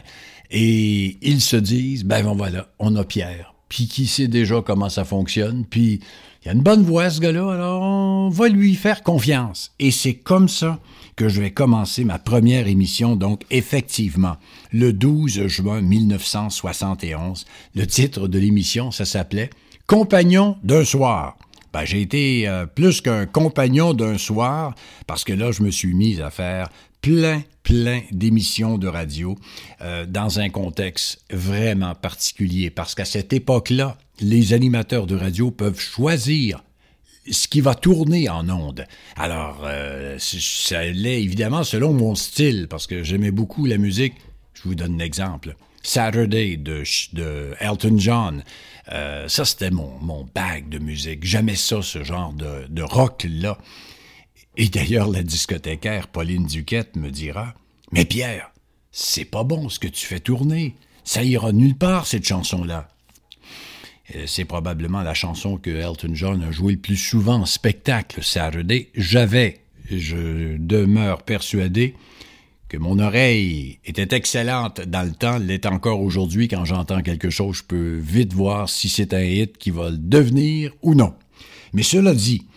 Et 0.51 1.17
ils 1.21 1.41
se 1.41 1.55
disent, 1.55 2.03
ben 2.03 2.21
voilà, 2.21 2.67
on 2.77 2.95
a 2.95 3.03
Pierre, 3.03 3.53
puis 3.69 3.88
qui 3.88 4.05
sait 4.05 4.27
déjà 4.27 4.62
comment 4.62 4.89
ça 4.89 5.05
fonctionne, 5.05 5.65
puis 5.65 6.01
il 6.43 6.50
a 6.50 6.53
une 6.53 6.62
bonne 6.62 6.83
voix 6.83 7.10
ce 7.10 7.19
gars-là, 7.19 7.51
alors 7.51 7.81
on 7.81 8.29
va 8.29 8.48
lui 8.48 8.75
faire 8.75 9.01
confiance. 9.01 9.74
Et 9.79 9.91
c'est 9.91 10.15
comme 10.15 10.50
ça 10.50 10.79
que 11.15 11.29
je 11.29 11.41
vais 11.41 11.51
commencer 11.51 12.03
ma 12.03 12.19
première 12.19 12.67
émission, 12.67 13.15
donc 13.15 13.43
effectivement, 13.50 14.38
le 14.71 14.91
12 14.91 15.48
juin 15.48 15.81
1971. 15.81 17.45
Le 17.75 17.88
titre 17.88 18.27
de 18.27 18.39
l'émission, 18.39 18.91
ça 18.91 19.05
s'appelait 19.05 19.50
Compagnon 19.88 20.57
d'un 20.63 20.83
soir. 20.83 21.38
Ben, 21.74 21.86
j'ai 21.86 22.01
été 22.01 22.48
euh, 22.48 22.66
plus 22.66 23.01
qu'un 23.01 23.25
compagnon 23.25 23.94
d'un 23.94 24.18
soir, 24.18 24.75
parce 25.08 25.24
que 25.24 25.34
là, 25.34 25.51
je 25.51 25.63
me 25.63 25.72
suis 25.72 25.94
mis 25.94 26.20
à 26.22 26.30
faire 26.30 26.70
plein, 27.01 27.44
plein 27.63 28.01
d'émissions 28.12 28.78
de 28.78 28.88
radio 28.88 29.38
euh, 29.82 30.06
dans 30.06 30.40
un 30.40 30.50
contexte 30.50 31.24
vraiment 31.32 31.96
particulier, 31.96 32.70
parce 32.70 32.94
qu'à 32.94 33.06
cette 33.06 33.34
époque-là, 33.34 33.98
les 34.20 34.54
animateurs 34.54 35.08
de 35.08 35.16
radio 35.16 35.50
peuvent 35.50 35.80
choisir 35.80 36.63
ce 37.30 37.48
qui 37.48 37.62
va 37.62 37.75
tourner 37.75 38.30
en 38.30 38.50
ondes. 38.50 38.86
Alors, 39.16 39.62
euh, 39.63 40.18
ça 40.20 40.84
l'est 40.86 41.22
évidemment 41.22 41.63
selon 41.63 41.94
mon 41.94 42.16
style, 42.16 42.68
parce 42.70 42.88
que 42.88 43.04
j'aimais 43.04 43.32
beaucoup 43.32 43.66
la 43.66 43.78
musique. 43.78 44.13
Je 44.53 44.63
vous 44.63 44.75
donne 44.75 45.01
un 45.01 45.03
exemple. 45.03 45.55
Saturday 45.84 46.58
de, 46.58 46.84
de 47.13 47.55
Elton 47.60 47.98
John. 47.98 48.43
Euh, 48.91 49.27
ça, 49.27 49.46
c'était 49.46 49.72
mon, 49.72 49.98
mon 50.01 50.27
bag 50.34 50.70
de 50.70 50.79
musique. 50.79 51.24
J'aimais 51.24 51.55
ça, 51.55 51.81
ce 51.81 52.03
genre 52.03 52.34
de, 52.34 52.67
de 52.70 52.84
rock-là. 52.84 53.58
Et 54.58 54.67
d'ailleurs, 54.67 55.08
la 55.08 55.24
discothécaire 55.24 56.08
Pauline 56.08 56.46
Duquette 56.46 56.96
me 56.96 57.10
dira 57.10 57.55
Mais 57.91 58.05
Pierre, 58.05 58.51
c'est 58.91 59.25
pas 59.25 59.43
bon 59.43 59.70
ce 59.70 59.79
que 59.79 59.88
tu 59.88 60.05
fais 60.05 60.20
tourner. 60.20 60.75
Ça 61.03 61.24
ira 61.24 61.51
nulle 61.51 61.77
part, 61.77 62.05
cette 62.05 62.25
chanson-là. 62.25 62.89
Euh, 64.15 64.25
c'est 64.27 64.46
probablement 64.46 65.01
la 65.01 65.13
chanson 65.13 65.58
que 65.58 65.70
Elton 65.70 66.13
John 66.13 66.43
a 66.43 66.51
joué 66.51 66.74
le 66.74 66.79
plus 66.79 66.98
souvent 66.98 67.41
en 67.41 67.46
spectacle 67.46 68.24
Saturday. 68.24 68.89
J'avais, 68.96 69.62
je 69.89 70.58
demeure 70.58 71.24
persuadé, 71.24 71.96
que 72.72 72.78
mon 72.78 73.00
oreille 73.00 73.80
était 73.84 74.16
excellente 74.16 74.80
dans 74.80 75.04
le 75.04 75.12
temps, 75.12 75.38
l'est 75.40 75.66
encore 75.66 76.00
aujourd'hui 76.00 76.48
quand 76.48 76.63
j'entends 76.63 77.01
quelque 77.01 77.30
chose, 77.30 77.58
je 77.58 77.63
peux 77.63 77.98
vite 77.98 78.32
voir 78.32 78.70
si 78.70 78.88
c'est 78.88 79.13
un 79.13 79.24
hit 79.24 79.58
qui 79.58 79.72
va 79.72 79.90
le 79.90 79.98
devenir 79.98 80.72
ou 80.82 80.96
non. 80.96 81.13
Mais 81.74 81.84
cela 81.84 82.13
dit, 82.13 82.48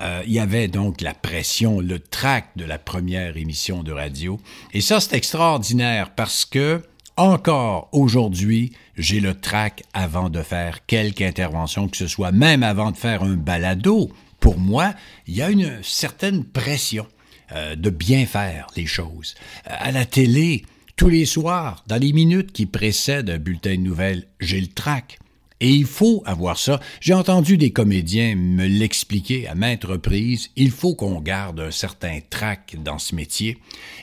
euh, 0.00 0.22
il 0.28 0.32
y 0.32 0.38
avait 0.38 0.68
donc 0.68 1.00
la 1.00 1.12
pression, 1.12 1.80
le 1.80 1.98
trac 1.98 2.50
de 2.54 2.64
la 2.64 2.78
première 2.78 3.36
émission 3.36 3.82
de 3.82 3.90
radio. 3.90 4.38
Et 4.72 4.80
ça, 4.80 5.00
c'est 5.00 5.16
extraordinaire 5.16 6.14
parce 6.14 6.44
que, 6.44 6.80
encore 7.16 7.88
aujourd'hui, 7.90 8.74
j'ai 8.96 9.18
le 9.18 9.34
trac 9.34 9.82
avant 9.92 10.30
de 10.30 10.42
faire 10.42 10.86
quelque 10.86 11.22
intervention 11.22 11.88
que 11.88 11.96
ce 11.96 12.06
soit, 12.06 12.30
même 12.30 12.62
avant 12.62 12.92
de 12.92 12.96
faire 12.96 13.24
un 13.24 13.34
balado. 13.34 14.12
Pour 14.38 14.56
moi, 14.56 14.94
il 15.26 15.34
y 15.34 15.42
a 15.42 15.50
une 15.50 15.80
certaine 15.82 16.44
pression 16.44 17.08
euh, 17.52 17.76
de 17.76 17.90
bien 17.90 18.26
faire 18.26 18.66
les 18.76 18.86
choses. 18.86 19.34
À 19.64 19.92
la 19.92 20.04
télé, 20.04 20.64
tous 20.96 21.08
les 21.08 21.26
soirs, 21.26 21.84
dans 21.86 22.00
les 22.00 22.12
minutes 22.12 22.52
qui 22.52 22.66
précèdent 22.66 23.30
un 23.30 23.38
bulletin 23.38 23.76
de 23.76 23.80
nouvelles, 23.80 24.26
j'ai 24.40 24.60
le 24.60 24.68
trac. 24.68 25.18
Et 25.60 25.70
il 25.70 25.86
faut 25.86 26.22
avoir 26.26 26.58
ça. 26.58 26.80
J'ai 27.00 27.14
entendu 27.14 27.56
des 27.56 27.70
comédiens 27.70 28.34
me 28.34 28.66
l'expliquer 28.66 29.48
à 29.48 29.54
maintes 29.54 29.84
reprises. 29.84 30.50
Il 30.56 30.70
faut 30.70 30.94
qu'on 30.94 31.20
garde 31.20 31.60
un 31.60 31.70
certain 31.70 32.18
trac 32.28 32.76
dans 32.84 32.98
ce 32.98 33.14
métier. 33.14 33.58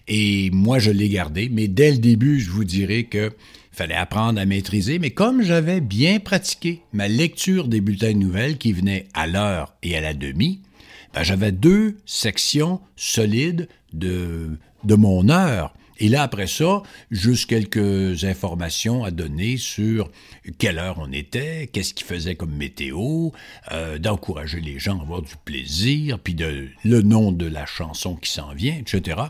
Et 0.07 0.49
moi, 0.51 0.79
je 0.79 0.91
l'ai 0.91 1.09
gardé. 1.09 1.49
Mais 1.51 1.67
dès 1.67 1.91
le 1.91 1.97
début, 1.97 2.39
je 2.39 2.49
vous 2.49 2.63
dirais 2.63 3.03
que 3.03 3.31
fallait 3.71 3.95
apprendre 3.95 4.39
à 4.39 4.45
maîtriser. 4.45 4.97
Mais 4.99 5.11
comme 5.11 5.43
j'avais 5.43 5.81
bien 5.81 6.19
pratiqué 6.19 6.81
ma 6.93 7.07
lecture 7.07 7.67
des 7.67 7.81
bulletins 7.81 8.13
de 8.13 8.17
nouvelles 8.17 8.57
qui 8.57 8.73
venaient 8.73 9.07
à 9.13 9.27
l'heure 9.27 9.75
et 9.83 9.95
à 9.95 10.01
la 10.01 10.13
demi, 10.13 10.61
ben, 11.13 11.23
j'avais 11.23 11.51
deux 11.51 11.97
sections 12.05 12.81
solides 12.95 13.67
de, 13.93 14.57
de 14.83 14.95
mon 14.95 15.29
heure. 15.29 15.73
Et 16.01 16.09
là, 16.09 16.23
après 16.23 16.47
ça, 16.47 16.81
juste 17.11 17.47
quelques 17.47 18.23
informations 18.23 19.03
à 19.03 19.11
donner 19.11 19.57
sur 19.57 20.09
quelle 20.57 20.79
heure 20.79 20.97
on 20.97 21.11
était, 21.11 21.69
qu'est-ce 21.71 21.93
qu'il 21.93 22.07
faisait 22.07 22.33
comme 22.33 22.55
météo, 22.55 23.29
euh, 23.71 23.99
d'encourager 23.99 24.61
les 24.61 24.79
gens 24.79 24.97
à 24.97 25.03
avoir 25.03 25.21
du 25.21 25.35
plaisir, 25.45 26.17
puis 26.17 26.33
de, 26.33 26.69
le 26.83 27.01
nom 27.03 27.31
de 27.31 27.45
la 27.45 27.67
chanson 27.67 28.15
qui 28.15 28.31
s'en 28.31 28.53
vient, 28.55 28.75
etc. 28.75 29.21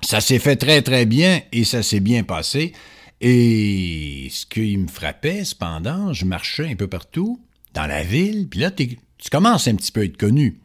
Ça 0.00 0.20
s'est 0.20 0.38
fait 0.38 0.54
très, 0.54 0.80
très 0.80 1.06
bien 1.06 1.42
et 1.50 1.64
ça 1.64 1.82
s'est 1.82 1.98
bien 1.98 2.22
passé. 2.22 2.72
Et 3.20 4.28
ce 4.30 4.46
qui 4.46 4.76
me 4.76 4.86
frappait, 4.86 5.44
cependant, 5.44 6.12
je 6.12 6.24
marchais 6.24 6.70
un 6.70 6.76
peu 6.76 6.86
partout, 6.86 7.40
dans 7.74 7.86
la 7.86 8.04
ville, 8.04 8.48
puis 8.48 8.60
là, 8.60 8.70
tu 8.70 8.96
commences 9.30 9.66
un 9.66 9.74
petit 9.74 9.90
peu 9.90 10.02
à 10.02 10.04
être 10.04 10.16
connu. 10.16 10.60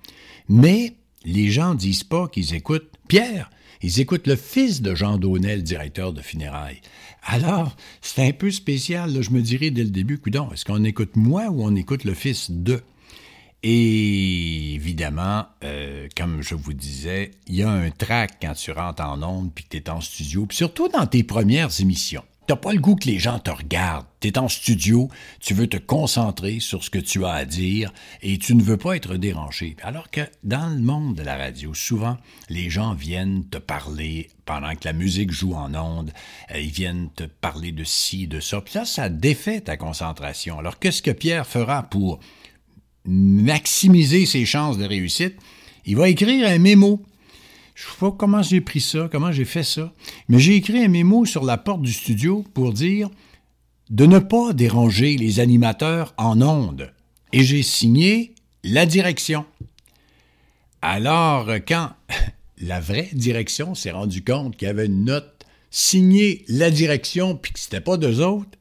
Mais 0.50 0.94
les 1.24 1.50
gens 1.50 1.76
disent 1.76 2.04
pas 2.04 2.28
qu'ils 2.28 2.54
écoutent 2.54 2.92
Pierre, 3.08 3.50
ils 3.82 4.00
écoutent 4.00 4.28
le 4.28 4.36
fils 4.36 4.82
de 4.82 4.96
Jean 4.96 5.18
Daunel, 5.18 5.64
directeur 5.64 6.14
de 6.14 6.22
funérailles. 6.22 6.82
Alors, 7.24 7.76
c'est 8.02 8.28
un 8.28 8.32
peu 8.32 8.52
spécial, 8.52 9.22
je 9.22 9.32
me 9.32 9.42
dirais 9.42 9.72
dès 9.72 9.84
le 9.84 9.90
début, 9.90 10.18
coudon, 10.18 10.50
est-ce 10.52 10.66
qu'on 10.66 10.84
écoute 10.84 11.16
moi 11.16 11.50
ou 11.50 11.64
on 11.64 11.76
écoute 11.76 12.04
le 12.04 12.14
fils 12.14 12.52
de? 12.52 12.82
Et 13.64 14.76
évidemment, 14.76 15.46
euh, 15.64 16.08
comme 16.16 16.44
je 16.44 16.54
vous 16.54 16.74
disais, 16.74 17.32
il 17.48 17.56
y 17.56 17.64
a 17.64 17.72
un 17.72 17.90
trac 17.90 18.38
quand 18.40 18.54
tu 18.54 18.72
rentres 18.72 19.02
en 19.04 19.24
ondes 19.24 19.52
puis 19.54 19.64
que 19.64 19.70
tu 19.70 19.78
es 19.78 19.90
en 19.90 20.02
studio, 20.02 20.46
puis 20.46 20.58
surtout 20.58 20.88
dans 20.88 21.08
tes 21.08 21.24
premières 21.24 21.82
émissions. 21.82 22.24
T'as 22.48 22.56
pas 22.56 22.74
le 22.74 22.80
goût 22.80 22.96
que 22.96 23.08
les 23.08 23.18
gens 23.18 23.40
te 23.40 23.50
regardent. 23.50 24.06
T'es 24.20 24.38
en 24.38 24.48
studio, 24.48 25.10
tu 25.40 25.56
veux 25.56 25.66
te 25.66 25.78
concentrer 25.78 26.60
sur 26.60 26.84
ce 26.84 26.92
que 26.92 27.00
tu 27.00 27.26
as 27.26 27.32
à 27.32 27.46
dire 27.46 27.92
et 28.22 28.38
tu 28.38 28.54
ne 28.54 28.62
veux 28.62 28.78
pas 28.78 28.96
être 28.96 29.16
dérangé. 29.16 29.76
Alors 29.82 30.12
que 30.12 30.22
dans 30.44 30.70
le 30.70 30.80
monde 30.80 31.16
de 31.16 31.24
la 31.24 31.38
radio, 31.38 31.74
souvent, 31.74 32.18
les 32.50 32.70
gens 32.70 32.94
viennent 32.94 33.46
te 33.50 33.58
parler 33.58 34.30
pendant 34.46 34.76
que 34.76 34.86
la 34.86 34.94
musique 34.94 35.32
joue 35.32 35.56
en 35.56 35.74
ondes, 35.74 36.12
euh, 36.54 36.60
ils 36.60 36.70
viennent 36.70 37.10
te 37.16 37.24
parler 37.24 37.72
de 37.72 37.84
ci, 37.84 38.28
de 38.28 38.40
ça. 38.40 38.62
Puis 38.62 38.76
là, 38.76 38.86
ça 38.86 39.10
défait 39.10 39.62
ta 39.62 39.76
concentration. 39.76 40.60
Alors 40.60 40.78
qu'est-ce 40.78 41.02
que 41.02 41.12
Pierre 41.12 41.48
fera 41.48 41.82
pour 41.82 42.20
maximiser 43.06 44.28
ses 44.28 44.46
chances 44.46 44.78
de 44.78 44.86
réussite? 44.86 45.36
Il 45.86 45.96
va 45.96 46.10
écrire 46.10 46.48
un 46.48 46.60
mémo 46.60 47.04
je 47.76 47.84
ne 47.84 47.92
sais 47.92 47.98
pas 48.00 48.12
comment 48.12 48.42
j'ai 48.42 48.62
pris 48.62 48.80
ça, 48.80 49.10
comment 49.12 49.34
j'ai 49.34 49.46
fait 49.46 49.64
ça, 49.64 49.94
mais 50.30 50.40
j'ai 50.40 50.56
écrit 50.56 50.84
un 50.84 50.88
mémo 50.88 51.26
sur 51.26 51.44
la 51.44 51.58
porte 51.58 51.82
du 51.82 51.92
studio 51.92 52.44
pour 52.54 52.72
dire 52.72 53.10
de 53.90 54.06
ne 54.06 54.20
pas 54.20 54.54
déranger 54.54 55.18
les 55.18 55.40
animateurs 55.40 56.14
en 56.18 56.42
ondes. 56.42 56.92
Et 57.34 57.44
j'ai 57.44 57.62
signé 57.64 58.34
la 58.64 58.86
direction. 58.86 59.46
Alors, 60.82 61.50
quand 61.68 61.92
la 62.62 62.80
vraie 62.80 63.10
direction 63.12 63.76
s'est 63.76 63.92
rendue 63.92 64.24
compte 64.24 64.56
qu'il 64.56 64.68
y 64.68 64.72
avait 64.72 64.86
une 64.86 65.04
note 65.04 65.46
signée 65.70 66.46
la 66.48 66.72
direction 66.72 67.36
puis 67.36 67.52
que 67.52 67.60
c'était 67.60 67.82
pas 67.82 67.98
d'eux 67.98 68.22
autres, 68.22 68.58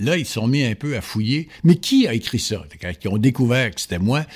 là, 0.00 0.16
ils 0.16 0.26
sont 0.26 0.48
mis 0.48 0.64
un 0.64 0.74
peu 0.74 0.96
à 0.96 1.00
fouiller. 1.00 1.48
Mais 1.62 1.76
qui 1.76 2.08
a 2.08 2.14
écrit 2.14 2.40
ça? 2.40 2.64
Quand 2.80 2.90
ils 3.00 3.08
ont 3.08 3.18
découvert 3.18 3.72
que 3.72 3.80
c'était 3.80 4.00
moi, 4.00 4.26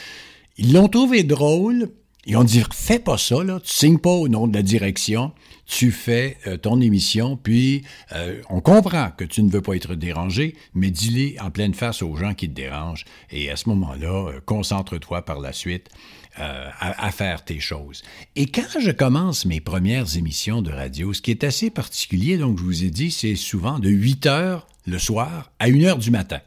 ils 0.56 0.72
l'ont 0.72 0.88
trouvé 0.88 1.24
drôle, 1.24 1.90
ils 2.30 2.36
ont 2.36 2.44
dit, 2.44 2.62
fais 2.72 3.00
pas 3.00 3.18
ça, 3.18 3.42
là. 3.42 3.58
Tu 3.58 3.72
signes 3.72 3.98
pas 3.98 4.12
au 4.12 4.28
nom 4.28 4.46
de 4.46 4.54
la 4.54 4.62
direction. 4.62 5.32
Tu 5.66 5.90
fais 5.90 6.36
euh, 6.46 6.56
ton 6.56 6.80
émission, 6.80 7.36
puis 7.36 7.82
euh, 8.12 8.40
on 8.48 8.60
comprend 8.60 9.10
que 9.10 9.24
tu 9.24 9.42
ne 9.42 9.50
veux 9.50 9.62
pas 9.62 9.74
être 9.74 9.96
dérangé, 9.96 10.54
mais 10.72 10.92
dis-le 10.92 11.42
en 11.42 11.50
pleine 11.50 11.74
face 11.74 12.02
aux 12.02 12.14
gens 12.14 12.34
qui 12.34 12.48
te 12.48 12.54
dérangent. 12.54 13.04
Et 13.32 13.50
à 13.50 13.56
ce 13.56 13.68
moment-là, 13.70 14.28
euh, 14.28 14.40
concentre-toi 14.46 15.24
par 15.24 15.40
la 15.40 15.52
suite 15.52 15.88
à, 16.36 17.10
faire 17.10 17.44
tes 17.44 17.58
choses. 17.58 18.02
Et 18.36 18.46
quand 18.46 18.80
je 18.80 18.92
commence 18.92 19.44
mes 19.44 19.60
premières 19.60 20.16
émissions 20.16 20.62
de 20.62 20.70
radio, 20.70 21.12
ce 21.12 21.20
qui 21.20 21.32
est 21.32 21.42
assez 21.42 21.68
particulier, 21.68 22.38
donc 22.38 22.56
je 22.56 22.62
vous 22.62 22.84
ai 22.84 22.90
dit, 22.90 23.10
c'est 23.10 23.34
souvent 23.34 23.80
de 23.80 23.90
8 23.90 24.26
heures 24.26 24.68
le 24.86 24.98
soir 24.98 25.50
à 25.58 25.66
1 25.66 25.82
heure 25.82 25.98
du 25.98 26.12
matin. 26.12 26.40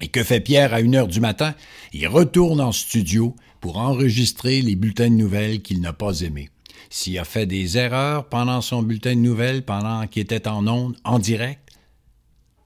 Et 0.00 0.08
que 0.08 0.24
fait 0.24 0.40
Pierre 0.40 0.72
à 0.74 0.78
1 0.78 0.94
heure 0.94 1.06
du 1.06 1.20
matin? 1.20 1.54
Il 1.92 2.08
retourne 2.08 2.60
en 2.60 2.72
studio 2.72 3.36
pour 3.66 3.78
enregistrer 3.78 4.62
les 4.62 4.76
bulletins 4.76 5.10
de 5.10 5.16
nouvelles 5.16 5.60
qu'il 5.60 5.80
n'a 5.80 5.92
pas 5.92 6.20
aimés. 6.20 6.50
S'il 6.88 7.18
a 7.18 7.24
fait 7.24 7.46
des 7.46 7.76
erreurs 7.76 8.28
pendant 8.28 8.60
son 8.60 8.80
bulletin 8.80 9.16
de 9.16 9.20
nouvelles, 9.20 9.64
pendant 9.64 10.06
qu'il 10.06 10.22
était 10.22 10.46
en 10.46 10.68
ondes, 10.68 10.96
en 11.02 11.18
direct, 11.18 11.70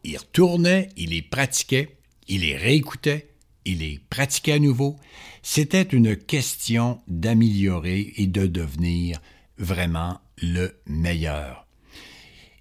il 0.04 0.18
retournait, 0.18 0.90
il 0.98 1.08
les 1.08 1.22
pratiquait, 1.22 1.96
il 2.28 2.42
les 2.42 2.54
réécoutait, 2.54 3.30
il 3.64 3.78
les 3.78 3.98
pratiquait 4.10 4.52
à 4.52 4.58
nouveau. 4.58 4.96
C'était 5.42 5.80
une 5.80 6.16
question 6.16 7.00
d'améliorer 7.08 8.12
et 8.18 8.26
de 8.26 8.46
devenir 8.46 9.22
vraiment 9.56 10.20
le 10.42 10.82
meilleur. 10.84 11.66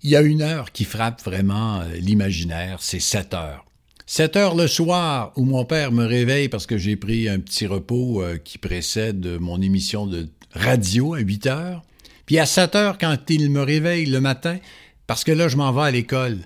Il 0.01 0.11
y 0.11 0.15
a 0.15 0.21
une 0.21 0.41
heure 0.41 0.71
qui 0.71 0.85
frappe 0.85 1.21
vraiment 1.25 1.81
euh, 1.81 1.93
l'imaginaire, 1.95 2.77
c'est 2.81 3.01
sept 3.01 3.33
heures. 3.33 3.65
7 4.11 4.37
heures 4.37 4.55
le 4.55 4.65
soir 4.65 5.33
où 5.35 5.45
mon 5.45 5.65
père 5.65 5.91
me 5.91 6.03
réveille 6.03 6.49
parce 6.49 6.65
que 6.65 6.79
j'ai 6.79 6.95
pris 6.95 7.29
un 7.29 7.39
petit 7.39 7.67
repos 7.67 8.23
euh, 8.23 8.37
qui 8.37 8.57
précède 8.57 9.37
mon 9.39 9.61
émission 9.61 10.07
de 10.07 10.29
radio 10.51 11.13
à 11.13 11.19
8 11.19 11.45
heures. 11.45 11.83
Puis 12.25 12.39
à 12.39 12.47
7 12.47 12.73
heures 12.73 12.97
quand 12.97 13.29
il 13.29 13.51
me 13.51 13.61
réveille 13.61 14.07
le 14.07 14.19
matin 14.19 14.57
parce 15.05 15.23
que 15.23 15.31
là 15.31 15.47
je 15.47 15.57
m'en 15.57 15.71
vais 15.71 15.83
à 15.83 15.91
l'école. 15.91 16.39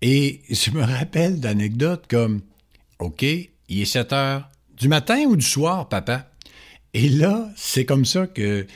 Et 0.00 0.40
je 0.48 0.70
me 0.70 0.82
rappelle 0.82 1.40
d'anecdotes 1.40 2.06
comme 2.08 2.40
OK, 3.00 3.22
il 3.22 3.50
est 3.68 3.84
7 3.84 4.14
heures 4.14 4.48
du 4.74 4.88
matin 4.88 5.24
ou 5.26 5.36
du 5.36 5.44
soir, 5.44 5.90
papa? 5.90 6.30
Et 6.94 7.10
là, 7.10 7.50
c'est 7.54 7.84
comme 7.84 8.06
ça 8.06 8.26
que 8.26 8.66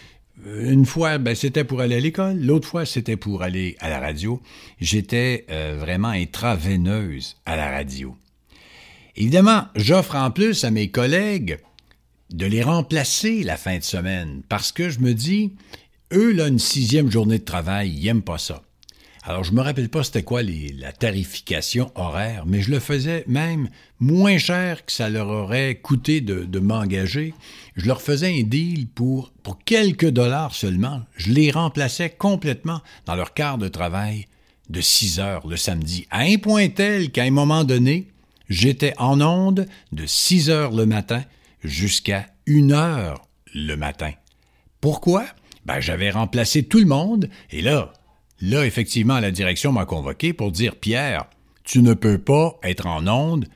une 0.47 0.87
fois, 0.87 1.18
ben, 1.18 1.35
c'était 1.35 1.64
pour 1.64 1.80
aller 1.80 1.97
à 1.97 2.00
l'école, 2.00 2.38
l'autre 2.38 2.68
fois, 2.68 2.87
c'était 2.87 3.16
pour 3.16 3.42
aller 3.42 3.76
à 3.80 3.88
la 3.88 3.99
radio. 3.99 4.40
J'étais 4.80 5.45
euh, 5.50 5.76
vraiment 5.78 6.09
intraveineuse 6.09 7.37
à 7.45 7.57
la 7.57 7.71
radio. 7.71 8.16
Évidemment, 9.16 9.64
j'offre 9.75 10.14
en 10.14 10.30
plus 10.30 10.64
à 10.64 10.71
mes 10.71 10.90
collègues 10.90 11.59
de 12.30 12.47
les 12.47 12.62
remplacer 12.62 13.42
la 13.42 13.57
fin 13.57 13.78
de 13.78 13.83
semaine 13.83 14.42
parce 14.49 14.71
que 14.71 14.90
je 14.90 15.00
me 15.00 15.12
dis, 15.12 15.54
eux, 16.12 16.33
là, 16.33 16.49
une 16.49 16.59
sixième 16.59 17.11
journée 17.11 17.38
de 17.38 17.45
travail, 17.45 17.90
ils 17.90 18.04
n'aiment 18.04 18.23
pas 18.23 18.38
ça. 18.38 18.62
Alors, 19.25 19.45
je 19.45 19.53
me 19.53 19.61
rappelle 19.61 19.89
pas 19.89 20.05
c'était 20.05 20.23
quoi 20.23 20.43
la 20.43 20.93
tarification 20.93 21.91
horaire, 21.95 22.45
mais 22.47 22.63
je 22.63 22.71
le 22.71 22.79
faisais 22.79 23.25
même 23.27 23.69
moins 24.01 24.39
cher 24.39 24.85
que 24.85 24.93
ça 24.93 25.09
leur 25.11 25.29
aurait 25.29 25.77
coûté 25.77 26.21
de, 26.21 26.59
m'engager. 26.59 27.35
Je 27.77 27.87
leur 27.87 28.01
faisais 28.01 28.41
un 28.41 28.43
deal 28.43 28.89
pour, 28.89 29.33
pour 29.43 29.59
quelques 29.65 30.09
dollars 30.09 30.55
seulement. 30.55 31.03
Je 31.17 31.33
les 31.33 31.51
remplaçais 31.51 32.11
complètement 32.11 32.81
dans 33.07 33.17
leur 33.17 33.35
quart 33.35 33.59
de 33.59 33.69
travail 33.69 34.27
de 34.71 34.81
6 34.81 35.21
heures 35.21 35.47
le 35.47 35.57
samedi, 35.57 36.07
à 36.11 36.21
un 36.21 36.37
point 36.37 36.69
tel 36.69 37.11
qu'à 37.11 37.23
un 37.23 37.31
moment 37.31 37.65
donné, 37.65 38.09
j'étais 38.49 38.95
en 38.99 39.21
onde 39.21 39.67
de 39.93 40.07
6 40.07 40.51
heures 40.51 40.73
le 40.73 40.87
matin 40.87 41.25
jusqu'à 41.65 42.27
1 42.47 42.71
heure 42.71 43.27
le 43.55 43.77
matin. 43.77 44.13
Pourquoi? 44.81 45.25
Ben, 45.65 45.81
j'avais 45.81 46.11
remplacé 46.11 46.63
tout 46.63 46.79
le 46.79 46.87
monde, 46.87 47.29
et 47.51 47.61
là, 47.61 47.93
Là, 48.40 48.64
effectivement, 48.64 49.18
la 49.18 49.30
direction 49.30 49.73
m'a 49.73 49.85
convoqué 49.85 50.33
pour 50.33 50.52
dire 50.52 50.76
Pierre, 50.76 51.26
tu 51.64 51.83
ne 51.83 51.95
peux 51.95 52.18
pas 52.18 52.59
être 52.62 52.87
en 52.87 53.07
onde 53.09 53.47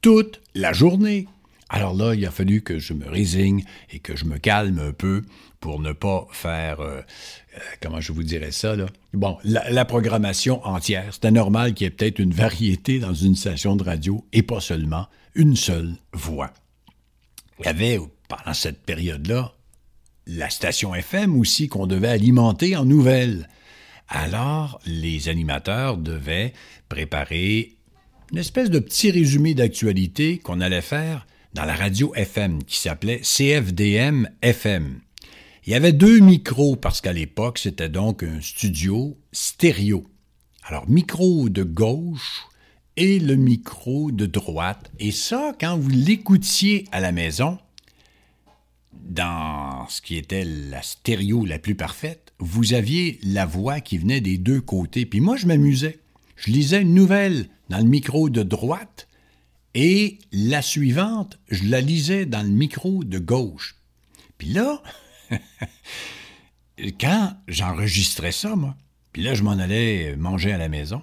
toute 0.00 0.40
la 0.54 0.72
journée. 0.72 1.28
Alors 1.68 1.94
là, 1.94 2.14
il 2.14 2.24
a 2.24 2.30
fallu 2.30 2.62
que 2.62 2.78
je 2.78 2.92
me 2.92 3.08
résigne 3.08 3.64
et 3.90 3.98
que 3.98 4.16
je 4.16 4.24
me 4.24 4.38
calme 4.38 4.78
un 4.78 4.92
peu 4.92 5.22
pour 5.60 5.80
ne 5.80 5.92
pas 5.92 6.26
faire, 6.30 6.80
euh, 6.80 7.00
euh, 7.56 7.58
comment 7.82 8.00
je 8.00 8.12
vous 8.12 8.22
dirais 8.22 8.52
ça? 8.52 8.76
Bon, 9.12 9.36
la, 9.42 9.84
programmation 9.84 10.64
entière. 10.64 11.12
C'était 11.12 11.32
normal 11.32 11.74
qu'il 11.74 11.86
y 11.86 11.88
ait 11.88 11.90
peut-être 11.90 12.20
une 12.20 12.32
variété 12.32 13.00
dans 13.00 13.14
une 13.14 13.34
station 13.34 13.74
de 13.74 13.82
radio 13.82 14.24
et 14.32 14.42
pas 14.42 14.60
seulement 14.60 15.08
une 15.34 15.56
seule 15.56 15.96
voix. 16.12 16.52
Il 17.58 17.66
y 17.66 17.68
avait, 17.68 17.98
pendant 18.28 18.54
cette 18.54 18.82
période-là, 18.84 19.52
la 20.26 20.50
station 20.50 20.94
FM 20.94 21.36
aussi 21.38 21.68
qu'on 21.68 21.86
devait 21.86 22.08
alimenter 22.08 22.76
en 22.76 22.84
nouvelles. 22.84 23.48
Alors, 24.08 24.80
les 24.86 25.28
animateurs 25.28 25.96
devaient 25.96 26.52
préparer 26.88 27.76
une 28.32 28.38
espèce 28.38 28.70
de 28.70 28.78
petit 28.78 29.10
résumé 29.10 29.54
d'actualité 29.54 30.38
qu'on 30.38 30.60
allait 30.60 30.82
faire 30.82 31.26
dans 31.54 31.64
la 31.64 31.74
radio 31.74 32.14
FM 32.14 32.62
qui 32.64 32.78
s'appelait 32.78 33.20
CFDM 33.22 34.28
FM. 34.42 35.00
Il 35.64 35.72
y 35.72 35.74
avait 35.74 35.92
deux 35.92 36.20
micros 36.20 36.76
parce 36.76 37.00
qu'à 37.00 37.12
l'époque, 37.12 37.58
c'était 37.58 37.88
donc 37.88 38.22
un 38.22 38.40
studio 38.40 39.18
stéréo. 39.32 40.04
Alors, 40.62 40.88
micro 40.88 41.48
de 41.48 41.64
gauche 41.64 42.46
et 42.96 43.18
le 43.18 43.36
micro 43.36 44.12
de 44.12 44.26
droite. 44.26 44.90
Et 44.98 45.10
ça, 45.10 45.52
quand 45.60 45.76
vous 45.76 45.88
l'écoutiez 45.88 46.84
à 46.92 47.00
la 47.00 47.10
maison, 47.10 47.58
dans 48.92 49.88
ce 49.88 50.00
qui 50.00 50.16
était 50.16 50.44
la 50.44 50.82
stéréo 50.82 51.44
la 51.44 51.58
plus 51.58 51.74
parfaite, 51.74 52.25
vous 52.38 52.74
aviez 52.74 53.18
la 53.22 53.46
voix 53.46 53.80
qui 53.80 53.98
venait 53.98 54.20
des 54.20 54.38
deux 54.38 54.60
côtés. 54.60 55.06
Puis 55.06 55.20
moi, 55.20 55.36
je 55.36 55.46
m'amusais. 55.46 56.00
Je 56.36 56.50
lisais 56.50 56.82
une 56.82 56.94
nouvelle 56.94 57.48
dans 57.70 57.78
le 57.78 57.84
micro 57.84 58.28
de 58.28 58.42
droite 58.42 59.08
et 59.74 60.18
la 60.32 60.62
suivante, 60.62 61.38
je 61.50 61.64
la 61.64 61.82
lisais 61.82 62.24
dans 62.24 62.42
le 62.42 62.48
micro 62.48 63.04
de 63.04 63.18
gauche. 63.18 63.76
Puis 64.38 64.48
là, 64.48 64.82
quand 67.00 67.36
j'enregistrais 67.46 68.32
ça, 68.32 68.56
moi, 68.56 68.74
puis 69.12 69.22
là, 69.22 69.34
je 69.34 69.42
m'en 69.42 69.52
allais 69.52 70.16
manger 70.16 70.52
à 70.52 70.58
la 70.58 70.68
maison, 70.68 71.02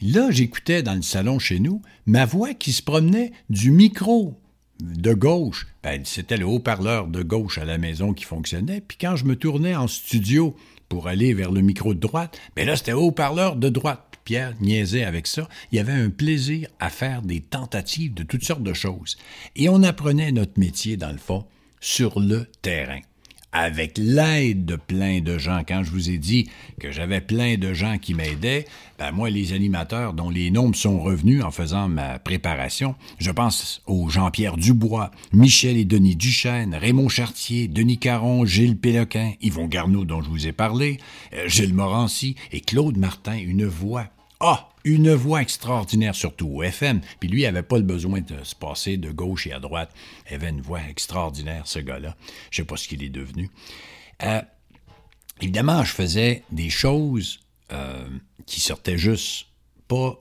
là, 0.00 0.32
j'écoutais 0.32 0.82
dans 0.82 0.94
le 0.94 1.02
salon 1.02 1.38
chez 1.38 1.60
nous 1.60 1.80
ma 2.06 2.24
voix 2.24 2.54
qui 2.54 2.72
se 2.72 2.82
promenait 2.82 3.32
du 3.50 3.70
micro 3.70 4.41
de 4.82 5.14
gauche, 5.14 5.66
ben, 5.82 6.02
c'était 6.04 6.36
le 6.36 6.46
haut-parleur 6.46 7.06
de 7.06 7.22
gauche 7.22 7.58
à 7.58 7.64
la 7.64 7.78
maison 7.78 8.12
qui 8.12 8.24
fonctionnait. 8.24 8.80
Puis 8.80 8.98
quand 9.00 9.16
je 9.16 9.24
me 9.24 9.36
tournais 9.36 9.76
en 9.76 9.86
studio 9.86 10.56
pour 10.88 11.08
aller 11.08 11.34
vers 11.34 11.52
le 11.52 11.60
micro 11.60 11.94
de 11.94 12.00
droite, 12.00 12.38
ben 12.56 12.66
là, 12.66 12.76
c'était 12.76 12.92
haut-parleur 12.92 13.56
de 13.56 13.68
droite. 13.68 14.18
Pierre 14.24 14.54
niaisait 14.60 15.04
avec 15.04 15.26
ça. 15.26 15.48
Il 15.70 15.76
y 15.76 15.78
avait 15.78 15.92
un 15.92 16.10
plaisir 16.10 16.68
à 16.80 16.90
faire 16.90 17.22
des 17.22 17.40
tentatives 17.40 18.14
de 18.14 18.22
toutes 18.22 18.44
sortes 18.44 18.62
de 18.62 18.72
choses. 18.72 19.16
Et 19.56 19.68
on 19.68 19.82
apprenait 19.82 20.32
notre 20.32 20.58
métier, 20.60 20.96
dans 20.96 21.10
le 21.10 21.18
fond, 21.18 21.44
sur 21.80 22.20
le 22.20 22.46
terrain 22.60 23.00
avec 23.52 23.98
l'aide 23.98 24.64
de 24.64 24.76
plein 24.76 25.20
de 25.20 25.38
gens. 25.38 25.62
Quand 25.66 25.84
je 25.84 25.90
vous 25.90 26.10
ai 26.10 26.18
dit 26.18 26.48
que 26.80 26.90
j'avais 26.90 27.20
plein 27.20 27.56
de 27.56 27.72
gens 27.72 27.98
qui 27.98 28.14
m'aidaient, 28.14 28.66
ben 28.98 29.12
moi, 29.12 29.30
les 29.30 29.52
animateurs 29.52 30.14
dont 30.14 30.30
les 30.30 30.50
noms 30.50 30.72
sont 30.72 31.00
revenus 31.00 31.44
en 31.44 31.50
faisant 31.50 31.88
ma 31.88 32.18
préparation, 32.18 32.94
je 33.18 33.30
pense 33.30 33.82
aux 33.86 34.08
Jean-Pierre 34.08 34.56
Dubois, 34.56 35.10
Michel 35.32 35.76
et 35.76 35.84
Denis 35.84 36.16
Duchesne, 36.16 36.74
Raymond 36.74 37.08
Chartier, 37.08 37.68
Denis 37.68 37.98
Caron, 37.98 38.44
Gilles 38.46 38.76
Péloquin, 38.76 39.32
Yvon 39.42 39.66
Garneau 39.66 40.04
dont 40.04 40.22
je 40.22 40.30
vous 40.30 40.46
ai 40.46 40.52
parlé, 40.52 40.98
euh, 41.34 41.48
Gilles 41.48 41.74
Morancy 41.74 42.36
et 42.52 42.60
Claude 42.60 42.96
Martin, 42.96 43.36
une 43.36 43.66
voix 43.66 44.06
ah, 44.44 44.68
une 44.84 45.14
voix 45.14 45.40
extraordinaire, 45.40 46.16
surtout 46.16 46.48
au 46.48 46.62
FM. 46.64 47.00
Puis 47.20 47.28
lui, 47.28 47.42
il 47.42 47.44
n'avait 47.44 47.62
pas 47.62 47.76
le 47.76 47.84
besoin 47.84 48.20
de 48.20 48.42
se 48.42 48.56
passer 48.56 48.96
de 48.96 49.12
gauche 49.12 49.46
et 49.46 49.52
à 49.52 49.60
droite. 49.60 49.92
Il 50.28 50.34
avait 50.34 50.48
une 50.48 50.60
voix 50.60 50.80
extraordinaire, 50.88 51.66
ce 51.66 51.78
gars-là. 51.78 52.16
Je 52.50 52.60
ne 52.60 52.64
sais 52.64 52.66
pas 52.66 52.76
ce 52.76 52.88
qu'il 52.88 53.04
est 53.04 53.08
devenu. 53.08 53.50
Euh, 54.24 54.42
évidemment, 55.40 55.84
je 55.84 55.92
faisais 55.92 56.42
des 56.50 56.70
choses 56.70 57.40
euh, 57.72 58.08
qui 58.46 58.60
sortaient 58.60 58.98
juste 58.98 59.46
pas 59.86 60.18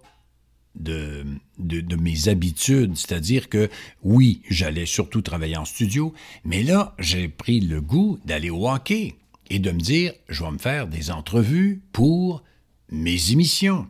de, 0.75 1.25
mes 1.57 2.27
habitudes, 2.27 2.95
c'est-à-dire 2.95 3.49
que 3.49 3.69
oui, 4.03 4.41
j'allais 4.49 4.85
surtout 4.85 5.21
travailler 5.21 5.57
en 5.57 5.65
studio, 5.65 6.13
mais 6.45 6.63
là, 6.63 6.95
j'ai 6.99 7.27
pris 7.27 7.59
le 7.59 7.81
goût 7.81 8.19
d'aller 8.25 8.49
au 8.49 8.69
hockey 8.69 9.15
et 9.50 9.59
de 9.59 9.72
me 9.72 9.79
dire, 9.79 10.13
je 10.29 10.43
vais 10.43 10.51
me 10.51 10.57
faire 10.59 10.87
des 10.87 11.11
entrevues 11.11 11.81
pour 11.91 12.43
mes 12.89 13.31
émissions. 13.31 13.87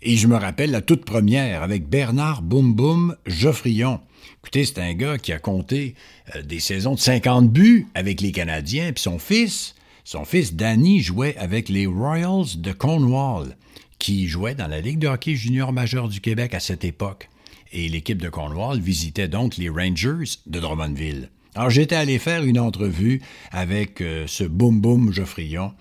Et 0.00 0.16
je 0.16 0.28
me 0.28 0.36
rappelle 0.36 0.70
la 0.70 0.80
toute 0.80 1.04
première 1.04 1.62
avec 1.62 1.88
Bernard 1.88 2.42
Boum 2.42 2.72
Boum 2.72 3.16
Geoffrion. 3.26 4.00
Écoutez, 4.40 4.64
c'est 4.64 4.78
un 4.78 4.94
gars 4.94 5.18
qui 5.18 5.32
a 5.32 5.40
compté 5.40 5.94
euh, 6.36 6.42
des 6.42 6.60
saisons 6.60 6.94
de 6.94 7.00
50 7.00 7.50
buts 7.50 7.88
avec 7.94 8.20
les 8.20 8.30
Canadiens, 8.30 8.92
puis 8.92 9.02
son 9.02 9.18
fils, 9.18 9.74
son 10.04 10.24
fils 10.24 10.54
Danny 10.54 11.00
jouait 11.00 11.36
avec 11.36 11.68
les 11.68 11.86
Royals 11.86 12.58
de 12.60 12.70
Cornwall, 12.70 13.56
qui 13.98 14.28
jouait 14.28 14.54
dans 14.54 14.68
la 14.68 14.80
Ligue 14.80 15.00
de 15.00 15.08
hockey 15.08 15.34
junior 15.34 15.72
majeur 15.72 16.08
du 16.08 16.20
Québec 16.20 16.54
à 16.54 16.60
cette 16.60 16.84
époque. 16.84 17.28
Et 17.72 17.88
l'équipe 17.88 18.22
de 18.22 18.28
Cornwall 18.28 18.78
visitait 18.80 19.28
donc 19.28 19.56
les 19.56 19.68
Rangers 19.68 20.38
de 20.46 20.60
Drummondville. 20.60 21.28
Alors 21.56 21.70
j'étais 21.70 21.96
allé 21.96 22.20
faire 22.20 22.44
une 22.44 22.60
entrevue 22.60 23.20
avec 23.50 24.00
euh, 24.00 24.28
ce 24.28 24.44
Boum 24.44 24.80
Boum 24.80 25.12
Geoffrion 25.12 25.72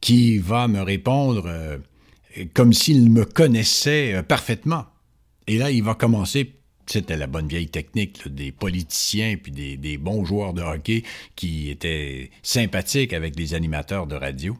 qui 0.00 0.38
va 0.38 0.68
me 0.68 0.80
répondre 0.80 1.44
euh, 1.46 1.78
comme 2.54 2.72
s'il 2.72 3.10
me 3.10 3.24
connaissait 3.24 4.14
euh, 4.14 4.22
parfaitement. 4.22 4.86
Et 5.46 5.58
là, 5.58 5.70
il 5.70 5.82
va 5.82 5.94
commencer 5.94 6.52
c'était 6.86 7.16
la 7.16 7.26
bonne 7.26 7.48
vieille 7.48 7.68
technique 7.68 8.28
des 8.28 8.52
politiciens 8.52 9.36
puis 9.36 9.52
des, 9.52 9.98
bons 9.98 10.24
joueurs 10.24 10.52
de 10.52 10.62
hockey 10.62 11.02
qui 11.34 11.70
étaient 11.70 12.30
sympathiques 12.42 13.12
avec 13.12 13.36
les 13.36 13.54
animateurs 13.54 14.06
de 14.06 14.14
radio. 14.14 14.56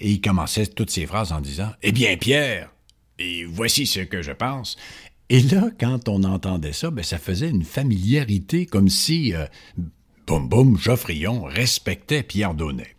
Et 0.00 0.10
il 0.10 0.20
commençait 0.20 0.66
toutes 0.66 0.90
ses 0.90 1.06
phrases 1.06 1.32
en 1.32 1.40
disant 1.40 1.70
Eh 1.82 1.92
bien, 1.92 2.16
Pierre, 2.16 2.70
et 3.18 3.44
voici 3.44 3.86
ce 3.86 4.00
que 4.00 4.22
je 4.22 4.32
pense. 4.32 4.76
Et 5.30 5.40
là, 5.40 5.70
quand 5.80 6.08
on 6.08 6.22
entendait 6.24 6.72
ça, 6.72 6.90
ben, 6.90 7.02
ça 7.02 7.18
faisait 7.18 7.48
une 7.48 7.64
familiarité, 7.64 8.66
comme 8.66 8.90
si, 8.90 9.34
euh, 9.34 9.46
boum 10.26 10.48
boum, 10.48 10.78
Geoffrion 10.78 11.44
respectait 11.44 12.22
Pierre 12.22 12.54
Donnet. 12.54 12.93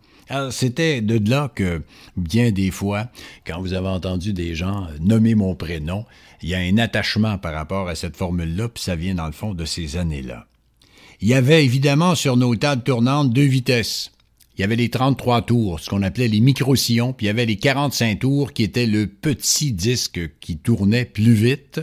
C'était 0.51 1.01
de 1.01 1.29
là 1.29 1.51
que, 1.53 1.83
bien 2.17 2.51
des 2.51 2.71
fois, 2.71 3.09
quand 3.45 3.59
vous 3.61 3.73
avez 3.73 3.87
entendu 3.87 4.33
des 4.33 4.55
gens 4.55 4.87
nommer 4.99 5.35
mon 5.35 5.55
prénom, 5.55 6.05
il 6.41 6.49
y 6.49 6.55
a 6.55 6.59
un 6.59 6.77
attachement 6.77 7.37
par 7.37 7.53
rapport 7.53 7.87
à 7.87 7.95
cette 7.95 8.15
formule-là, 8.15 8.69
puis 8.69 8.83
ça 8.83 8.95
vient 8.95 9.15
dans 9.15 9.27
le 9.27 9.31
fond 9.31 9.53
de 9.53 9.65
ces 9.65 9.97
années-là. 9.97 10.47
Il 11.21 11.27
y 11.27 11.33
avait 11.33 11.63
évidemment 11.63 12.15
sur 12.15 12.37
nos 12.37 12.55
tables 12.55 12.83
tournantes 12.83 13.31
deux 13.31 13.45
vitesses. 13.45 14.11
Il 14.57 14.61
y 14.61 14.63
avait 14.63 14.75
les 14.75 14.89
33 14.89 15.41
tours, 15.43 15.79
ce 15.79 15.89
qu'on 15.89 16.01
appelait 16.01 16.27
les 16.27 16.39
micro-sillons, 16.39 17.13
puis 17.13 17.25
il 17.25 17.27
y 17.27 17.29
avait 17.29 17.45
les 17.45 17.57
45 17.57 18.19
tours 18.19 18.53
qui 18.53 18.63
étaient 18.63 18.85
le 18.85 19.07
petit 19.07 19.73
disque 19.73 20.19
qui 20.39 20.57
tournait 20.57 21.05
plus 21.05 21.33
vite 21.33 21.81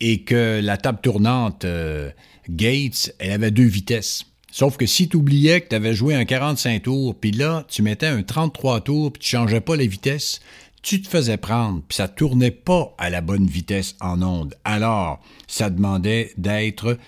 et 0.00 0.22
que 0.22 0.60
la 0.62 0.76
table 0.76 1.00
tournante 1.02 1.64
euh, 1.64 2.10
Gates, 2.48 3.14
elle 3.18 3.32
avait 3.32 3.50
deux 3.50 3.66
vitesses. 3.66 4.24
Sauf 4.50 4.76
que 4.76 4.86
si 4.86 5.08
tu 5.08 5.16
oubliais 5.16 5.60
que 5.60 5.68
tu 5.68 5.74
avais 5.74 5.94
joué 5.94 6.14
un 6.14 6.24
45 6.24 6.82
tours, 6.82 7.14
puis 7.14 7.32
là, 7.32 7.64
tu 7.68 7.82
mettais 7.82 8.06
un 8.06 8.22
33 8.22 8.80
tours, 8.80 9.12
puis 9.12 9.20
tu 9.20 9.28
changeais 9.28 9.60
pas 9.60 9.76
la 9.76 9.86
vitesse, 9.86 10.40
tu 10.82 11.02
te 11.02 11.08
faisais 11.08 11.36
prendre, 11.36 11.82
puis 11.86 11.96
ça 11.96 12.08
tournait 12.08 12.50
pas 12.50 12.94
à 12.98 13.10
la 13.10 13.20
bonne 13.20 13.46
vitesse 13.46 13.94
en 14.00 14.22
onde. 14.22 14.54
Alors, 14.64 15.20
ça 15.46 15.70
demandait 15.70 16.32
d'être 16.38 16.98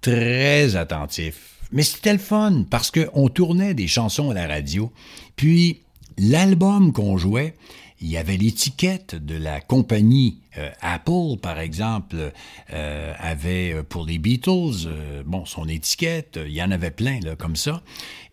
très 0.00 0.76
attentif. 0.76 1.54
Mais 1.72 1.82
c'était 1.82 2.12
le 2.12 2.18
fun, 2.18 2.64
parce 2.70 2.90
qu'on 2.90 3.28
tournait 3.28 3.74
des 3.74 3.88
chansons 3.88 4.30
à 4.30 4.34
la 4.34 4.46
radio, 4.46 4.92
puis 5.34 5.80
l'album 6.18 6.92
qu'on 6.92 7.16
jouait, 7.16 7.54
il 8.00 8.08
y 8.08 8.16
avait 8.16 8.36
l'étiquette 8.36 9.14
de 9.14 9.36
la 9.36 9.60
compagnie 9.60 10.38
euh, 10.58 10.70
Apple, 10.80 11.38
par 11.40 11.58
exemple, 11.58 12.32
euh, 12.72 13.14
avait 13.18 13.72
euh, 13.72 13.82
pour 13.82 14.04
les 14.04 14.18
Beatles, 14.18 14.88
bon, 15.24 15.44
son 15.44 15.68
étiquette, 15.68 16.38
il 16.44 16.52
y 16.52 16.62
en 16.62 16.70
avait 16.70 16.90
plein, 16.90 17.20
là, 17.20 17.36
comme 17.36 17.56
ça. 17.56 17.82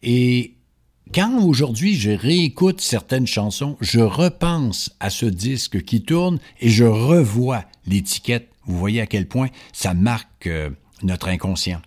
Et 0.02 0.54
quand 1.14 1.44
aujourd'hui 1.44 1.96
je 1.96 2.12
réécoute 2.12 2.82
certaines 2.82 3.28
chansons, 3.28 3.78
je 3.82 4.00
repense 4.00 4.96
à 5.00 5.10
ce 5.10 5.26
disque 5.26 5.84
qui 5.84 6.02
tourne 6.02 6.40
et 6.60 6.70
je 6.70 6.86
revois 6.86 7.66
l'étiquette. 7.86 8.50
Vous 8.66 8.78
voyez 8.78 9.02
à 9.02 9.08
quel 9.08 9.28
point 9.28 9.50
ça 9.74 9.94
marque 9.94 10.50
notre 11.04 11.28
inconscient 11.28 11.82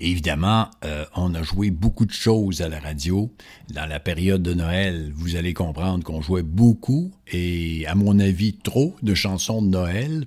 évidemment, 0.00 0.68
euh, 0.84 1.04
on 1.14 1.34
a 1.34 1.42
joué 1.42 1.70
beaucoup 1.70 2.06
de 2.06 2.12
choses 2.12 2.62
à 2.62 2.68
la 2.68 2.80
radio. 2.80 3.30
Dans 3.72 3.86
la 3.86 4.00
période 4.00 4.42
de 4.42 4.54
Noël, 4.54 5.12
vous 5.14 5.36
allez 5.36 5.54
comprendre 5.54 6.02
qu'on 6.04 6.22
jouait 6.22 6.42
beaucoup 6.42 7.12
et, 7.30 7.84
à 7.86 7.94
mon 7.94 8.18
avis, 8.18 8.54
trop 8.54 8.96
de 9.02 9.14
chansons 9.14 9.62
de 9.62 9.68
Noël. 9.68 10.26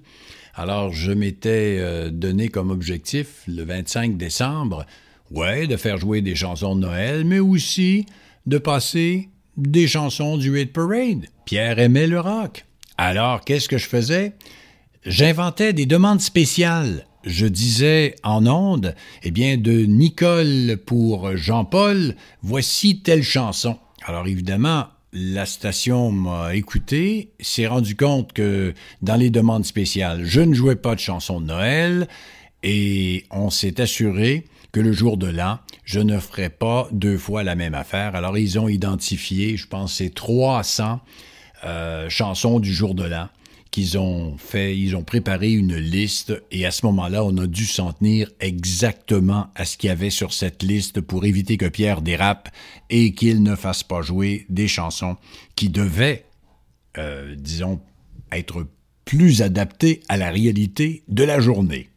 Alors, 0.56 0.94
je 0.94 1.12
m'étais 1.12 1.78
euh, 1.80 2.10
donné 2.10 2.50
comme 2.50 2.70
objectif, 2.70 3.44
le 3.48 3.64
25 3.64 4.18
décembre, 4.18 4.86
ouais, 5.32 5.68
de 5.68 5.78
faire 5.78 5.98
jouer 5.98 6.22
des 6.22 6.36
chansons 6.36 6.76
de 6.76 6.82
Noël, 6.82 7.26
mais 7.26 7.40
aussi 7.40 8.06
de 8.46 8.60
passer 8.60 9.30
des 9.58 9.88
chansons 9.88 10.38
du 10.38 10.60
Hit 10.60 10.72
Parade. 10.72 11.26
Pierre 11.46 11.80
aimait 11.80 12.08
le 12.08 12.20
rock. 12.20 12.66
Alors, 12.98 13.42
qu'est-ce 13.42 13.68
que 13.68 13.78
je 13.78 13.88
faisais? 13.88 14.34
J'inventais 15.06 15.74
des 15.74 15.86
demandes 15.86 16.22
spéciales 16.22 17.06
je 17.24 17.46
disais 17.46 18.16
en 18.24 18.46
ondes, 18.48 18.96
eh 19.24 19.32
bien, 19.32 19.58
de 19.58 19.86
Nicole 19.86 20.78
pour 20.86 21.36
Jean-Paul, 21.36 22.16
voici 22.42 23.00
telle 23.02 23.24
chanson. 23.24 23.78
Alors 24.06 24.28
évidemment, 24.28 24.88
la 25.14 25.46
station 25.46 26.12
m'a 26.12 26.56
écouté, 26.56 27.30
s'est 27.40 27.68
rendu 27.68 27.96
compte 27.96 28.34
que 28.34 28.74
dans 29.02 29.16
les 29.16 29.30
demandes 29.30 29.66
spéciales, 29.66 30.26
je 30.26 30.42
ne 30.42 30.54
jouais 30.54 30.76
pas 30.76 30.96
de 30.96 31.00
chansons 31.00 31.40
de 31.40 31.46
Noël 31.46 32.08
et 32.64 33.26
on 33.30 33.50
s'est 33.50 33.80
assuré 33.80 34.46
que 34.72 34.80
le 34.80 34.92
jour 34.92 35.18
de 35.18 35.28
l'an, 35.28 35.60
je 35.86 36.00
ne 36.00 36.18
ferais 36.18 36.50
pas 36.50 36.88
deux 36.92 37.18
fois 37.18 37.44
la 37.44 37.56
même 37.56 37.76
affaire. 37.76 38.16
Alors 38.16 38.38
ils 38.38 38.58
ont 38.58 38.68
identifié, 38.68 39.56
je 39.56 39.68
pense, 39.68 39.96
c'est 39.96 40.14
300 40.14 41.00
euh, 41.66 42.10
chansons 42.10 42.60
du 42.60 42.74
jour 42.74 42.96
de 42.96 43.04
l'an 43.04 43.30
qu'ils 43.74 43.98
ont 43.98 44.38
fait, 44.38 44.78
ils 44.78 44.96
ont 44.96 45.04
préparé 45.04 45.52
une 45.52 45.76
liste 45.76 46.32
et 46.52 46.64
à 46.68 46.70
ce 46.70 46.86
moment-là, 46.86 47.26
on 47.26 47.36
a 47.40 47.48
dû 47.48 47.66
s'en 47.66 47.92
tenir 47.92 48.30
exactement 48.40 49.48
à 49.56 49.66
ce 49.66 49.78
qu'il 49.78 49.88
y 49.88 49.92
avait 49.92 50.12
sur 50.12 50.32
cette 50.32 50.62
liste 50.62 51.02
pour 51.02 51.26
éviter 51.26 51.58
que 51.58 51.66
Pierre 51.66 52.04
dérape 52.04 52.50
et 52.92 53.16
qu'il 53.16 53.42
ne 53.42 53.56
fasse 53.56 53.82
pas 53.82 54.04
jouer 54.04 54.46
des 54.50 54.68
chansons 54.68 55.18
qui 55.56 55.70
devaient, 55.70 56.26
euh, 57.00 57.34
disons, 57.36 57.82
être 58.32 58.68
plus 59.06 59.42
adaptées 59.42 60.02
à 60.08 60.18
la 60.18 60.30
réalité 60.30 61.04
de 61.08 61.24
la 61.24 61.40
journée. 61.40 61.90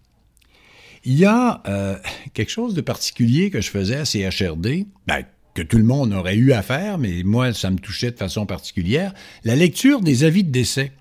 Il 1.05 1.19
y 1.19 1.27
a 1.27 1.63
euh, 1.69 1.99
quelque 2.33 2.51
chose 2.51 2.73
de 2.73 2.81
particulier 2.81 3.51
que 3.51 3.61
je 3.61 3.69
faisais 3.69 3.97
à 3.97 4.07
CHRD, 4.07 4.87
ben, 5.07 5.25
que 5.53 5.61
tout 5.61 5.77
le 5.77 5.85
monde 5.85 6.15
aurait 6.15 6.37
eu 6.37 6.53
à 6.53 6.63
faire, 6.63 6.97
mais 6.97 7.23
moi, 7.23 7.53
ça 7.53 7.71
me 7.71 7.79
touchait 7.79 8.13
de 8.13 8.17
façon 8.17 8.47
particulière, 8.47 9.13
la 9.45 9.57
lecture 9.57 10.01
des 10.01 10.25
avis 10.25 10.43
de 10.43 10.51
décès. 10.51 10.93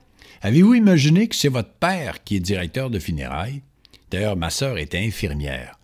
Avez-vous 0.45 0.75
imaginé 0.75 1.27
que 1.27 1.36
c'est 1.36 1.49
votre 1.49 1.73
père 1.73 2.23
qui 2.23 2.36
est 2.36 2.39
directeur 2.39 2.91
de 2.91 2.99
funérailles? 2.99 3.63
D'ailleurs, 4.12 4.36
ma 4.36 4.51
sœur 4.51 4.77
était 4.77 4.99
infirmière. 4.99 5.79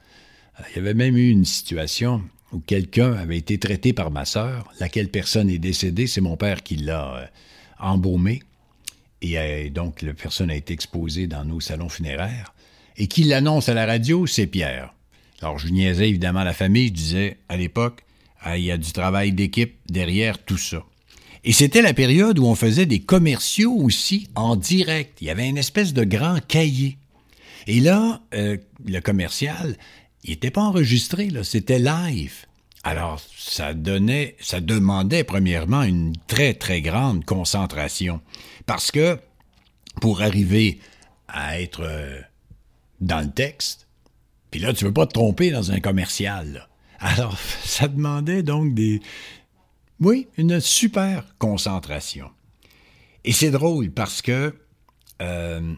Euh, 0.59 0.63
il 0.69 0.75
y 0.75 0.79
avait 0.81 0.93
même 0.93 1.17
eu 1.17 1.31
une 1.31 1.45
situation 1.45 2.21
où 2.51 2.59
quelqu'un 2.59 3.13
avait 3.13 3.39
été 3.39 3.57
traité 3.57 3.91
par 3.91 4.11
ma 4.11 4.23
sœur, 4.23 4.71
laquelle 4.79 5.09
personne 5.09 5.49
est 5.49 5.57
décédée, 5.57 6.05
c'est 6.05 6.21
mon 6.21 6.37
père 6.37 6.61
qui 6.61 6.75
l'a 6.75 7.15
euh, 7.15 7.25
embaumé, 7.79 8.43
et 9.23 9.39
euh, 9.39 9.69
donc 9.71 10.03
la 10.03 10.13
personne 10.13 10.51
a 10.51 10.55
été 10.55 10.75
exposée 10.75 11.25
dans 11.25 11.43
nos 11.43 11.59
salons 11.59 11.89
funéraires, 11.89 12.53
et 12.97 13.07
qui 13.07 13.23
l'annonce 13.23 13.67
à 13.67 13.73
la 13.73 13.87
radio, 13.87 14.27
c'est 14.27 14.45
Pierre. 14.45 14.93
Alors 15.41 15.57
je 15.57 15.69
niaisais 15.69 16.07
évidemment 16.07 16.43
la 16.43 16.53
famille, 16.53 16.89
je 16.89 16.93
disais 16.93 17.37
à 17.49 17.57
l'époque, 17.57 18.03
ah, 18.41 18.59
il 18.59 18.65
y 18.65 18.71
a 18.71 18.77
du 18.77 18.91
travail 18.91 19.31
d'équipe 19.31 19.79
derrière 19.89 20.37
tout 20.37 20.59
ça. 20.59 20.83
Et 21.43 21.53
c'était 21.53 21.81
la 21.81 21.93
période 21.93 22.37
où 22.37 22.45
on 22.45 22.55
faisait 22.55 22.85
des 22.85 22.99
commerciaux 22.99 23.73
aussi 23.73 24.29
en 24.35 24.55
direct. 24.55 25.17
Il 25.21 25.27
y 25.27 25.29
avait 25.31 25.49
une 25.49 25.57
espèce 25.57 25.93
de 25.93 26.03
grand 26.03 26.39
cahier. 26.45 26.97
Et 27.67 27.79
là, 27.79 28.21
euh, 28.33 28.57
le 28.85 28.99
commercial, 28.99 29.75
il 30.23 30.31
n'était 30.31 30.51
pas 30.51 30.61
enregistré, 30.61 31.29
là, 31.29 31.43
c'était 31.43 31.79
live. 31.79 32.45
Alors, 32.83 33.21
ça 33.37 33.73
donnait, 33.73 34.35
ça 34.39 34.59
demandait 34.59 35.23
premièrement 35.23 35.83
une 35.83 36.13
très, 36.27 36.53
très 36.53 36.81
grande 36.81 37.25
concentration. 37.25 38.21
Parce 38.65 38.91
que, 38.91 39.19
pour 39.99 40.21
arriver 40.21 40.79
à 41.27 41.59
être 41.59 41.81
euh, 41.83 42.19
dans 42.99 43.21
le 43.21 43.31
texte, 43.31 43.87
puis 44.49 44.59
là, 44.59 44.73
tu 44.73 44.83
ne 44.83 44.89
veux 44.89 44.93
pas 44.93 45.05
te 45.05 45.13
tromper 45.13 45.51
dans 45.51 45.71
un 45.71 45.79
commercial. 45.79 46.67
Alors, 46.99 47.37
ça 47.63 47.87
demandait 47.87 48.43
donc 48.43 48.73
des, 48.73 49.01
oui, 50.01 50.27
une 50.37 50.59
super 50.59 51.35
concentration. 51.37 52.31
Et 53.23 53.31
c'est 53.33 53.51
drôle 53.51 53.91
parce 53.91 54.23
que 54.23 54.55
euh, 55.21 55.73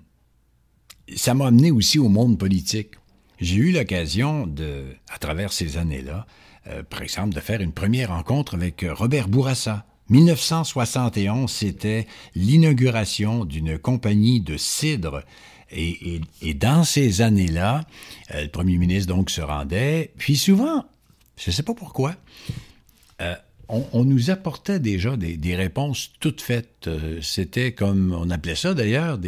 ça 1.13 1.33
m'a 1.33 1.47
amené 1.47 1.71
aussi 1.71 1.99
au 1.99 2.07
monde 2.07 2.39
politique. 2.39 2.91
J'ai 3.41 3.57
eu 3.57 3.71
l'occasion 3.73 4.47
de, 4.47 4.85
à 5.13 5.17
travers 5.17 5.51
ces 5.51 5.77
années-là, 5.77 6.25
euh, 6.67 6.83
par 6.83 7.01
exemple, 7.01 7.35
de 7.35 7.41
faire 7.41 7.59
une 7.59 7.73
première 7.73 8.09
rencontre 8.09 8.55
avec 8.55 8.85
Robert 8.89 9.27
Bourassa. 9.27 9.85
1971, 10.09 11.51
c'était 11.51 12.07
l'inauguration 12.33 13.43
d'une 13.43 13.77
compagnie 13.77 14.39
de 14.39 14.55
cidre. 14.55 15.23
Et, 15.69 16.21
dans 16.53 16.85
ces 16.85 17.21
années-là, 17.21 17.81
euh, 18.33 18.43
le 18.43 18.49
premier 18.49 18.77
ministre 18.77 19.13
donc 19.13 19.29
se 19.29 19.41
rendait, 19.41 20.13
puis 20.17 20.37
souvent, 20.37 20.85
je 21.35 21.49
ne 21.49 21.53
sais 21.53 21.63
pas 21.63 21.73
pourquoi, 21.73 22.15
on, 23.69 24.03
nous 24.05 24.29
apportait 24.29 24.79
déjà 24.79 25.15
des, 25.17 25.55
réponses 25.55 26.11
toutes 26.19 26.41
faites. 26.41 26.87
Euh, 26.87 27.19
c'était 27.21 27.71
comme, 27.71 28.15
on 28.17 28.29
appelait 28.29 28.55
ça 28.55 28.73
d'ailleurs, 28.73 29.19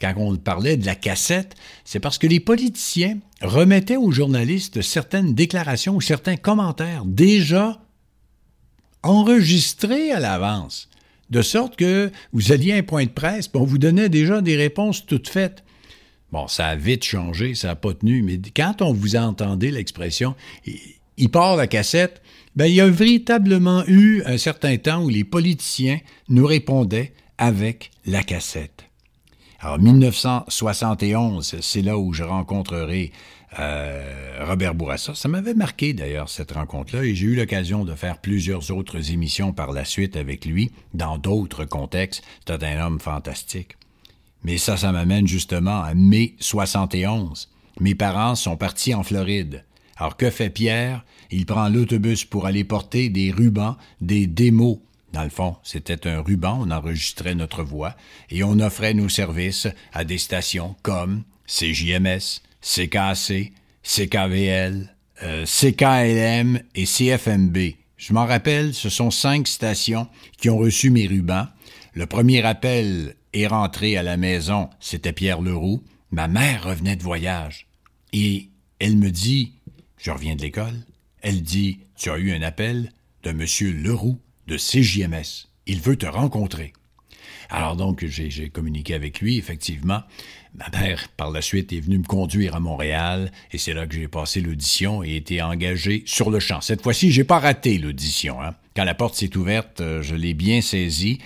quand 0.00 0.14
on 0.16 0.36
parlait 0.36 0.76
de 0.76 0.86
la 0.86 0.94
cassette, 0.94 1.54
c'est 1.84 2.00
parce 2.00 2.18
que 2.18 2.26
les 2.26 2.40
politiciens 2.40 3.18
remettaient 3.40 3.96
aux 3.96 4.10
journalistes 4.10 4.82
certaines 4.82 5.34
déclarations 5.34 5.94
ou 5.94 6.00
certains 6.00 6.36
commentaires 6.36 7.04
déjà 7.04 7.80
enregistrés 9.02 10.12
à 10.12 10.20
l'avance, 10.20 10.88
de 11.30 11.42
sorte 11.42 11.76
que 11.76 12.10
vous 12.32 12.52
alliez 12.52 12.72
à 12.72 12.76
un 12.76 12.82
point 12.82 13.04
de 13.04 13.10
presse, 13.10 13.50
on 13.54 13.64
vous 13.64 13.78
donnait 13.78 14.08
déjà 14.08 14.40
des 14.42 14.56
réponses 14.56 15.06
toutes 15.06 15.28
faites. 15.28 15.64
Bon, 16.30 16.48
ça 16.48 16.68
a 16.68 16.76
vite 16.76 17.04
changé, 17.04 17.54
ça 17.54 17.68
n'a 17.68 17.76
pas 17.76 17.92
tenu, 17.94 18.22
mais 18.22 18.40
quand 18.54 18.80
on 18.80 18.92
vous 18.92 19.16
a 19.16 19.20
entendu 19.20 19.70
l'expression, 19.70 20.34
il 21.22 21.30
part 21.30 21.54
la 21.54 21.68
cassette, 21.68 22.20
ben, 22.56 22.66
il 22.66 22.74
y 22.74 22.80
a 22.80 22.88
véritablement 22.88 23.84
eu 23.86 24.24
un 24.26 24.38
certain 24.38 24.76
temps 24.76 25.04
où 25.04 25.08
les 25.08 25.22
politiciens 25.22 26.00
nous 26.28 26.44
répondaient 26.44 27.12
avec 27.38 27.92
la 28.04 28.24
cassette. 28.24 28.86
Alors, 29.60 29.78
1971, 29.78 31.60
c'est 31.60 31.82
là 31.82 31.96
où 31.96 32.12
je 32.12 32.24
rencontrerai 32.24 33.12
euh, 33.60 34.44
Robert 34.48 34.74
Bourassa. 34.74 35.14
Ça 35.14 35.28
m'avait 35.28 35.54
marqué 35.54 35.92
d'ailleurs 35.92 36.28
cette 36.28 36.50
rencontre-là 36.50 37.04
et 37.04 37.14
j'ai 37.14 37.26
eu 37.26 37.36
l'occasion 37.36 37.84
de 37.84 37.94
faire 37.94 38.18
plusieurs 38.18 38.72
autres 38.72 39.12
émissions 39.12 39.52
par 39.52 39.70
la 39.70 39.84
suite 39.84 40.16
avec 40.16 40.44
lui 40.44 40.72
dans 40.92 41.18
d'autres 41.18 41.64
contextes. 41.64 42.24
C'est 42.48 42.64
un 42.64 42.84
homme 42.84 42.98
fantastique. 42.98 43.76
Mais 44.42 44.58
ça, 44.58 44.76
ça 44.76 44.90
m'amène 44.90 45.28
justement 45.28 45.82
à 45.82 45.94
mai 45.94 46.34
71. 46.40 47.48
Mes 47.78 47.94
parents 47.94 48.34
sont 48.34 48.56
partis 48.56 48.92
en 48.92 49.04
Floride. 49.04 49.64
Alors 50.02 50.16
que 50.16 50.30
fait 50.30 50.50
Pierre? 50.50 51.04
Il 51.30 51.46
prend 51.46 51.68
l'autobus 51.68 52.24
pour 52.24 52.46
aller 52.46 52.64
porter 52.64 53.08
des 53.08 53.30
rubans, 53.30 53.76
des 54.00 54.26
démos. 54.26 54.78
Dans 55.12 55.22
le 55.22 55.30
fond, 55.30 55.54
c'était 55.62 56.08
un 56.08 56.22
ruban, 56.22 56.58
on 56.60 56.72
enregistrait 56.72 57.36
notre 57.36 57.62
voix 57.62 57.94
et 58.28 58.42
on 58.42 58.58
offrait 58.58 58.94
nos 58.94 59.08
services 59.08 59.68
à 59.92 60.02
des 60.02 60.18
stations 60.18 60.74
comme 60.82 61.22
CJMS, 61.46 62.40
CKC, 62.62 63.52
CKVL, 63.84 64.92
euh, 65.22 65.46
CKLM 65.46 66.60
et 66.74 66.84
CFMB. 66.84 67.58
Je 67.96 68.12
m'en 68.12 68.26
rappelle, 68.26 68.74
ce 68.74 68.88
sont 68.88 69.12
cinq 69.12 69.46
stations 69.46 70.08
qui 70.36 70.50
ont 70.50 70.58
reçu 70.58 70.90
mes 70.90 71.06
rubans. 71.06 71.46
Le 71.94 72.06
premier 72.06 72.44
appel 72.44 73.14
est 73.34 73.46
rentré 73.46 73.96
à 73.96 74.02
la 74.02 74.16
maison, 74.16 74.68
c'était 74.80 75.12
Pierre 75.12 75.42
Leroux. 75.42 75.80
Ma 76.10 76.26
mère 76.26 76.64
revenait 76.64 76.96
de 76.96 77.04
voyage. 77.04 77.68
Et 78.12 78.48
elle 78.80 78.96
me 78.96 79.12
dit 79.12 79.52
je 80.02 80.10
reviens 80.10 80.34
de 80.34 80.42
l'école. 80.42 80.74
Elle 81.22 81.42
dit 81.42 81.78
Tu 81.96 82.10
as 82.10 82.18
eu 82.18 82.32
un 82.32 82.42
appel 82.42 82.92
de 83.22 83.30
M. 83.30 83.46
Leroux 83.82 84.18
de 84.48 84.56
CJMS. 84.56 85.48
Il 85.66 85.80
veut 85.80 85.96
te 85.96 86.06
rencontrer. 86.06 86.72
Alors 87.48 87.76
donc, 87.76 88.04
j'ai 88.04 88.48
communiqué 88.48 88.94
avec 88.94 89.20
lui, 89.20 89.38
effectivement. 89.38 90.00
Ma 90.54 90.68
mère, 90.70 91.08
par 91.16 91.30
la 91.30 91.40
suite, 91.40 91.72
est 91.72 91.80
venue 91.80 91.98
me 91.98 92.04
conduire 92.04 92.56
à 92.56 92.60
Montréal, 92.60 93.30
et 93.52 93.58
c'est 93.58 93.74
là 93.74 93.86
que 93.86 93.94
j'ai 93.94 94.08
passé 94.08 94.40
l'audition 94.40 95.04
et 95.04 95.16
été 95.16 95.40
engagé 95.40 96.02
sur 96.06 96.30
le 96.30 96.40
champ. 96.40 96.60
Cette 96.60 96.82
fois-ci, 96.82 97.12
j'ai 97.12 97.24
pas 97.24 97.38
raté 97.38 97.78
l'audition. 97.78 98.42
Hein. 98.42 98.54
Quand 98.74 98.84
la 98.84 98.94
porte 98.94 99.14
s'est 99.14 99.36
ouverte, 99.36 99.80
euh, 99.80 100.02
je 100.02 100.14
l'ai 100.14 100.34
bien 100.34 100.62
saisie, 100.62 101.18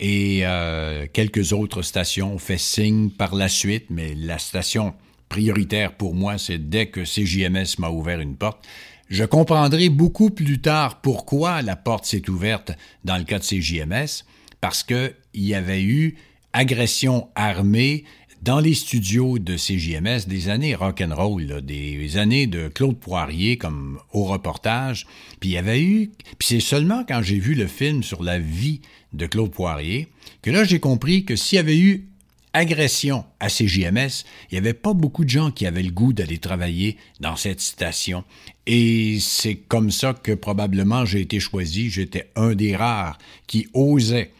et 0.00 0.40
euh, 0.42 1.06
quelques 1.12 1.52
autres 1.52 1.82
stations 1.82 2.34
ont 2.34 2.38
fait 2.38 2.58
signe 2.58 3.10
par 3.10 3.34
la 3.34 3.48
suite, 3.48 3.86
mais 3.90 4.14
la 4.14 4.38
station 4.38 4.94
prioritaire 5.28 5.94
pour 5.94 6.14
moi, 6.14 6.38
c'est 6.38 6.58
dès 6.58 6.86
que 6.86 7.04
CJMS 7.04 7.78
m'a 7.78 7.90
ouvert 7.90 8.20
une 8.20 8.36
porte. 8.36 8.64
Je 9.10 9.24
comprendrai 9.24 9.88
beaucoup 9.88 10.30
plus 10.30 10.60
tard 10.60 11.00
pourquoi 11.00 11.62
la 11.62 11.76
porte 11.76 12.04
s'est 12.04 12.28
ouverte 12.30 12.72
dans 13.04 13.18
le 13.18 13.24
cas 13.24 13.38
de 13.38 13.44
CJMS, 13.44 14.24
parce 14.60 14.82
qu'il 14.82 15.14
y 15.34 15.54
avait 15.54 15.82
eu 15.82 16.16
agression 16.52 17.28
armée 17.34 18.04
dans 18.44 18.60
les 18.60 18.74
studios 18.74 19.38
de 19.38 19.56
CJMS 19.56 20.26
des 20.26 20.50
années 20.50 20.74
rock'n'roll, 20.74 21.62
des 21.62 22.16
années 22.18 22.46
de 22.46 22.68
Claude 22.68 22.98
Poirier 22.98 23.56
comme 23.56 23.98
au 24.12 24.24
reportage. 24.24 25.06
Puis 25.40 25.50
il 25.50 25.52
y 25.52 25.58
avait 25.58 25.82
eu, 25.82 26.10
puis 26.38 26.48
c'est 26.48 26.60
seulement 26.60 27.04
quand 27.08 27.22
j'ai 27.22 27.38
vu 27.38 27.54
le 27.54 27.66
film 27.66 28.02
sur 28.02 28.22
la 28.22 28.38
vie 28.38 28.82
de 29.14 29.26
Claude 29.26 29.50
Poirier 29.50 30.08
que 30.42 30.50
là 30.50 30.64
j'ai 30.64 30.78
compris 30.78 31.24
que 31.24 31.36
s'il 31.36 31.56
y 31.56 31.58
avait 31.58 31.78
eu 31.78 32.08
agression 32.54 33.24
à 33.40 33.48
CJMS, 33.48 34.24
il 34.50 34.52
n'y 34.52 34.58
avait 34.58 34.72
pas 34.72 34.94
beaucoup 34.94 35.24
de 35.24 35.30
gens 35.30 35.50
qui 35.50 35.66
avaient 35.66 35.82
le 35.82 35.90
goût 35.90 36.12
d'aller 36.14 36.38
travailler 36.38 36.96
dans 37.20 37.36
cette 37.36 37.60
station. 37.60 38.24
Et 38.66 39.18
c'est 39.20 39.56
comme 39.56 39.90
ça 39.90 40.14
que 40.14 40.32
probablement 40.32 41.04
j'ai 41.04 41.20
été 41.20 41.40
choisi. 41.40 41.90
J'étais 41.90 42.30
un 42.36 42.54
des 42.54 42.74
rares 42.74 43.18
qui 43.46 43.68
osait 43.74 44.30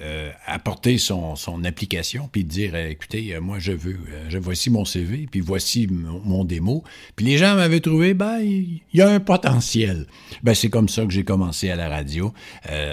euh, 0.00 0.30
apporter 0.46 0.98
son, 0.98 1.36
application, 1.64 2.28
puis 2.30 2.44
dire, 2.44 2.74
écoutez, 2.74 3.38
moi, 3.40 3.58
je 3.58 3.72
veux, 3.72 3.98
je, 4.28 4.38
voici 4.38 4.70
mon 4.70 4.84
CV, 4.84 5.26
puis 5.30 5.40
voici 5.40 5.86
mon, 5.88 6.44
démo. 6.44 6.84
Puis 7.16 7.26
les 7.26 7.38
gens 7.38 7.54
m'avaient 7.54 7.80
trouvé, 7.80 8.14
ben, 8.14 8.40
il 8.40 8.80
y 8.92 9.00
a 9.00 9.08
un 9.08 9.20
potentiel. 9.20 10.06
Ben, 10.42 10.54
c'est 10.54 10.70
comme 10.70 10.88
ça 10.88 11.04
que 11.04 11.10
j'ai 11.10 11.24
commencé 11.24 11.70
à 11.70 11.76
la 11.76 11.88
radio. 11.88 12.32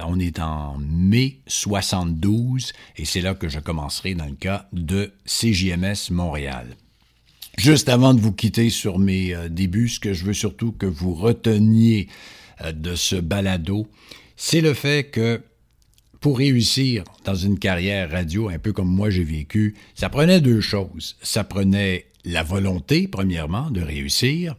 on 0.05 0.19
est 0.19 0.39
en 0.39 0.77
mai 0.79 1.39
72, 1.47 2.73
et 2.97 3.05
c'est 3.05 3.21
là 3.21 3.33
que 3.33 3.49
je 3.49 3.59
commencerai 3.59 4.13
dans 4.13 4.25
le 4.25 4.35
cas 4.35 4.67
de 4.71 5.11
CJMS 5.25 6.11
Montréal. 6.11 6.75
Juste 7.57 7.89
avant 7.89 8.13
de 8.13 8.21
vous 8.21 8.31
quitter 8.31 8.69
sur 8.69 8.97
mes 8.97 9.35
euh, 9.35 9.49
débuts, 9.49 9.89
ce 9.89 9.99
que 9.99 10.13
je 10.13 10.25
veux 10.25 10.33
surtout 10.33 10.71
que 10.71 10.85
vous 10.85 11.13
reteniez 11.13 12.07
euh, 12.61 12.71
de 12.71 12.95
ce 12.95 13.15
balado, 13.15 13.87
c'est 14.37 14.61
le 14.61 14.73
fait 14.73 15.11
que 15.11 15.41
pour 16.21 16.37
réussir 16.37 17.03
dans 17.25 17.35
une 17.35 17.59
carrière 17.59 18.11
radio, 18.11 18.47
un 18.47 18.59
peu 18.59 18.71
comme 18.71 18.87
moi 18.87 19.09
j'ai 19.09 19.23
vécu, 19.23 19.75
ça 19.95 20.07
prenait 20.07 20.39
deux 20.39 20.61
choses. 20.61 21.17
Ça 21.21 21.43
prenait 21.43 22.05
la 22.23 22.43
volonté, 22.43 23.07
premièrement, 23.07 23.71
de 23.71 23.81
réussir. 23.81 24.55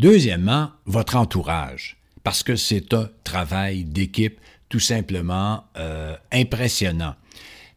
Deuxièmement, 0.00 0.72
votre 0.84 1.16
entourage, 1.16 1.96
parce 2.24 2.42
que 2.42 2.56
c'est 2.56 2.92
un 2.92 3.08
travail 3.22 3.84
d'équipe 3.84 4.38
tout 4.68 4.80
simplement 4.80 5.64
euh, 5.78 6.16
impressionnant. 6.32 7.14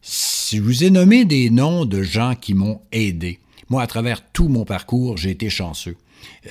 Si 0.02 0.56
je 0.56 0.62
vous 0.62 0.82
ai 0.82 0.90
nommé 0.90 1.24
des 1.24 1.50
noms 1.50 1.84
de 1.84 2.02
gens 2.02 2.34
qui 2.34 2.52
m'ont 2.54 2.80
aidé, 2.90 3.38
moi, 3.68 3.82
à 3.82 3.86
travers 3.86 4.28
tout 4.32 4.48
mon 4.48 4.64
parcours, 4.64 5.16
j'ai 5.16 5.30
été 5.30 5.48
chanceux. 5.50 5.96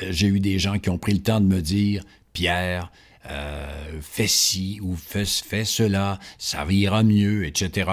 Euh, 0.01 0.07
j'ai 0.11 0.27
eu 0.27 0.39
des 0.39 0.59
gens 0.59 0.79
qui 0.79 0.89
ont 0.89 0.97
pris 0.97 1.13
le 1.13 1.19
temps 1.19 1.41
de 1.41 1.45
me 1.45 1.61
dire, 1.61 2.05
Pierre, 2.31 2.89
euh, 3.25 3.99
fais 4.01 4.27
ci 4.27 4.79
ou 4.81 4.95
fais, 4.95 5.25
cela, 5.25 6.19
ça 6.37 6.65
ira 6.69 7.03
mieux, 7.03 7.45
etc. 7.45 7.89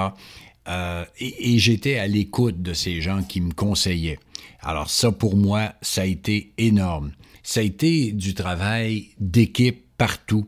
Euh, 0.68 1.04
et, 1.18 1.58
j'étais 1.58 1.98
à 1.98 2.06
l'écoute 2.06 2.62
de 2.62 2.72
ces 2.72 3.00
gens 3.00 3.22
qui 3.22 3.40
me 3.40 3.52
conseillaient. 3.52 4.18
Alors 4.60 4.90
ça, 4.90 5.12
pour 5.12 5.36
moi, 5.36 5.74
ça 5.82 6.02
a 6.02 6.06
été 6.06 6.52
énorme. 6.58 7.12
Ça 7.42 7.60
a 7.60 7.62
été 7.62 8.12
du 8.12 8.34
travail 8.34 9.08
d'équipe 9.20 9.84
partout. 9.96 10.46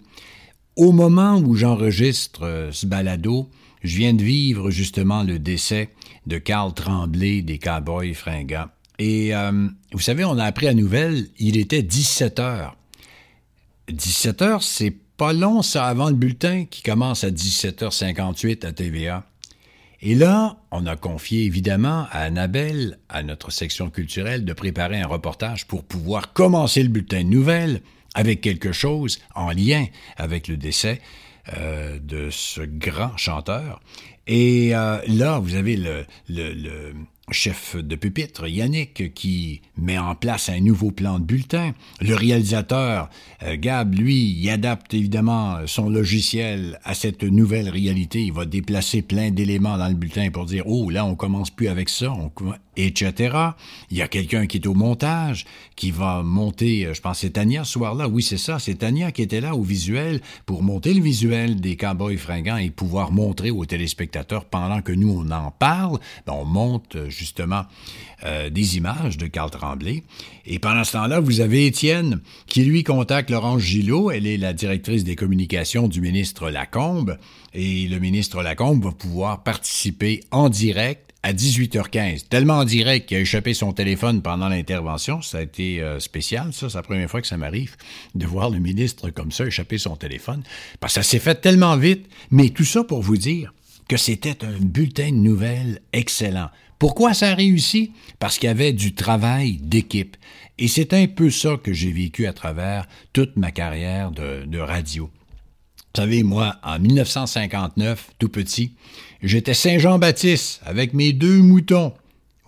Au 0.76 0.92
moment 0.92 1.38
où 1.38 1.54
j'enregistre 1.54 2.70
ce 2.72 2.86
balado, 2.86 3.50
je 3.82 3.96
viens 3.96 4.14
de 4.14 4.22
vivre 4.22 4.70
justement 4.70 5.22
le 5.22 5.38
décès 5.38 5.90
de 6.26 6.38
Carl 6.38 6.74
Tremblay 6.74 7.42
des 7.42 7.58
Cowboys 7.58 8.14
fringants. 8.14 8.68
Et 8.98 9.34
euh, 9.34 9.68
vous 9.92 10.00
savez, 10.00 10.24
on 10.24 10.38
a 10.38 10.44
appris 10.44 10.66
la 10.66 10.74
nouvelle, 10.74 11.26
il 11.38 11.56
était 11.56 11.82
17 11.82 12.40
heures. 12.40 12.76
17 13.90 14.42
heures, 14.42 14.62
c'est 14.62 14.94
pas 15.16 15.32
long, 15.32 15.62
ça, 15.62 15.86
avant 15.86 16.08
le 16.08 16.14
bulletin 16.14 16.64
qui 16.64 16.82
commence 16.82 17.24
à 17.24 17.30
17h58 17.30 18.66
à 18.66 18.72
TVA. 18.72 19.24
Et 20.00 20.14
là, 20.14 20.56
on 20.70 20.86
a 20.86 20.94
confié 20.94 21.44
évidemment 21.44 22.06
à 22.12 22.20
Annabelle, 22.20 22.98
à 23.08 23.24
notre 23.24 23.50
section 23.50 23.90
culturelle, 23.90 24.44
de 24.44 24.52
préparer 24.52 25.00
un 25.00 25.08
reportage 25.08 25.66
pour 25.66 25.82
pouvoir 25.82 26.32
commencer 26.32 26.82
le 26.82 26.88
bulletin 26.88 27.24
de 27.24 27.28
nouvelles 27.28 27.82
avec 28.14 28.40
quelque 28.40 28.72
chose 28.72 29.18
en 29.34 29.50
lien 29.50 29.86
avec 30.16 30.46
le 30.46 30.56
décès 30.56 31.00
euh, 31.56 31.98
de 32.00 32.30
ce 32.30 32.60
grand 32.60 33.16
chanteur. 33.16 33.80
Et 34.28 34.74
euh, 34.74 34.98
là, 35.08 35.38
vous 35.40 35.54
avez 35.54 35.76
le, 35.76 36.04
le, 36.28 36.92
chef 37.30 37.76
de 37.76 37.96
pupitre, 37.96 38.48
Yannick, 38.48 39.14
qui 39.14 39.60
met 39.76 39.98
en 39.98 40.14
place 40.14 40.48
un 40.48 40.60
nouveau 40.60 40.90
plan 40.90 41.18
de 41.18 41.24
bulletin. 41.24 41.72
Le 42.00 42.14
réalisateur, 42.14 43.10
euh, 43.42 43.56
Gab, 43.58 43.94
lui, 43.94 44.48
adapte 44.50 44.94
évidemment 44.94 45.66
son 45.66 45.88
logiciel 45.88 46.78
à 46.84 46.94
cette 46.94 47.22
nouvelle 47.22 47.68
réalité. 47.68 48.22
Il 48.22 48.32
va 48.32 48.46
déplacer 48.46 49.02
plein 49.02 49.30
d'éléments 49.30 49.78
dans 49.78 49.88
le 49.88 49.94
bulletin 49.94 50.30
pour 50.30 50.46
dire, 50.46 50.64
oh, 50.66 50.90
là, 50.90 51.04
on 51.04 51.14
commence 51.14 51.50
plus 51.50 51.68
avec 51.68 51.88
ça, 51.88 52.12
on, 52.12 52.30
etc. 52.86 53.36
Il 53.90 53.96
y 53.96 54.02
a 54.02 54.08
quelqu'un 54.08 54.46
qui 54.46 54.58
est 54.58 54.66
au 54.66 54.74
montage, 54.74 55.44
qui 55.76 55.90
va 55.90 56.22
monter, 56.22 56.86
euh, 56.86 56.94
je 56.94 57.00
pense 57.00 57.18
c'est 57.18 57.30
Tania 57.30 57.64
ce 57.64 57.72
soir-là, 57.72 58.08
oui 58.08 58.22
c'est 58.22 58.38
ça, 58.38 58.58
c'est 58.58 58.76
Tania 58.76 59.12
qui 59.12 59.22
était 59.22 59.40
là 59.40 59.54
au 59.54 59.62
visuel 59.62 60.20
pour 60.46 60.62
monter 60.62 60.94
le 60.94 61.02
visuel 61.02 61.60
des 61.60 61.76
cowboys 61.76 62.16
fringants 62.16 62.56
et 62.56 62.70
pouvoir 62.70 63.12
montrer 63.12 63.50
aux 63.50 63.64
téléspectateurs 63.66 64.44
pendant 64.44 64.80
que 64.82 64.92
nous 64.92 65.10
on 65.10 65.30
en 65.30 65.50
parle, 65.50 65.98
ben, 66.26 66.34
on 66.34 66.44
monte 66.44 66.96
euh, 66.96 67.10
justement 67.10 67.64
euh, 68.24 68.50
des 68.50 68.76
images 68.76 69.16
de 69.16 69.26
Carl 69.26 69.50
Tremblay. 69.50 70.02
Et 70.46 70.58
pendant 70.58 70.84
ce 70.84 70.92
temps-là, 70.92 71.20
vous 71.20 71.40
avez 71.40 71.66
Étienne 71.66 72.20
qui 72.46 72.64
lui 72.64 72.82
contacte 72.82 73.30
Laurence 73.30 73.60
Gillot, 73.60 74.10
elle 74.10 74.26
est 74.26 74.38
la 74.38 74.52
directrice 74.52 75.04
des 75.04 75.14
communications 75.14 75.88
du 75.88 76.00
ministre 76.00 76.50
Lacombe, 76.50 77.18
et 77.54 77.86
le 77.86 77.98
ministre 77.98 78.42
Lacombe 78.42 78.84
va 78.84 78.92
pouvoir 78.92 79.42
participer 79.42 80.20
en 80.30 80.48
direct 80.48 81.07
à 81.22 81.32
18h15, 81.32 82.28
tellement 82.28 82.58
en 82.58 82.64
direct 82.64 83.08
qu'il 83.08 83.16
a 83.16 83.20
échappé 83.20 83.52
son 83.52 83.72
téléphone 83.72 84.22
pendant 84.22 84.48
l'intervention. 84.48 85.20
Ça 85.20 85.38
a 85.38 85.42
été 85.42 85.82
euh, 85.82 85.98
spécial, 85.98 86.52
ça. 86.52 86.68
C'est 86.68 86.78
la 86.78 86.82
première 86.82 87.10
fois 87.10 87.20
que 87.20 87.26
ça 87.26 87.36
m'arrive 87.36 87.76
de 88.14 88.26
voir 88.26 88.50
le 88.50 88.58
ministre 88.58 89.10
comme 89.10 89.32
ça 89.32 89.44
échapper 89.44 89.78
son 89.78 89.96
téléphone. 89.96 90.42
Parce 90.80 90.94
que 90.94 91.02
ça 91.02 91.08
s'est 91.08 91.18
fait 91.18 91.40
tellement 91.40 91.76
vite. 91.76 92.08
Mais 92.30 92.50
tout 92.50 92.64
ça 92.64 92.84
pour 92.84 93.02
vous 93.02 93.16
dire 93.16 93.52
que 93.88 93.96
c'était 93.96 94.44
un 94.44 94.58
bulletin 94.60 95.10
de 95.10 95.16
nouvelles 95.16 95.80
excellent. 95.92 96.50
Pourquoi 96.78 97.14
ça 97.14 97.30
a 97.30 97.34
réussi? 97.34 97.92
Parce 98.20 98.38
qu'il 98.38 98.46
y 98.46 98.50
avait 98.50 98.72
du 98.72 98.94
travail 98.94 99.56
d'équipe. 99.56 100.16
Et 100.58 100.68
c'est 100.68 100.92
un 100.92 101.06
peu 101.08 101.30
ça 101.30 101.56
que 101.62 101.72
j'ai 101.72 101.90
vécu 101.90 102.26
à 102.26 102.32
travers 102.32 102.86
toute 103.12 103.36
ma 103.36 103.50
carrière 103.50 104.12
de, 104.12 104.44
de 104.46 104.58
radio. 104.58 105.10
Vous 105.76 106.02
savez, 106.02 106.22
moi, 106.22 106.56
en 106.62 106.78
1959, 106.78 108.10
tout 108.18 108.28
petit, 108.28 108.74
j'étais 109.22 109.54
Saint-Jean-Baptiste 109.54 110.60
avec 110.64 110.94
mes 110.94 111.12
deux 111.12 111.38
moutons. 111.38 111.92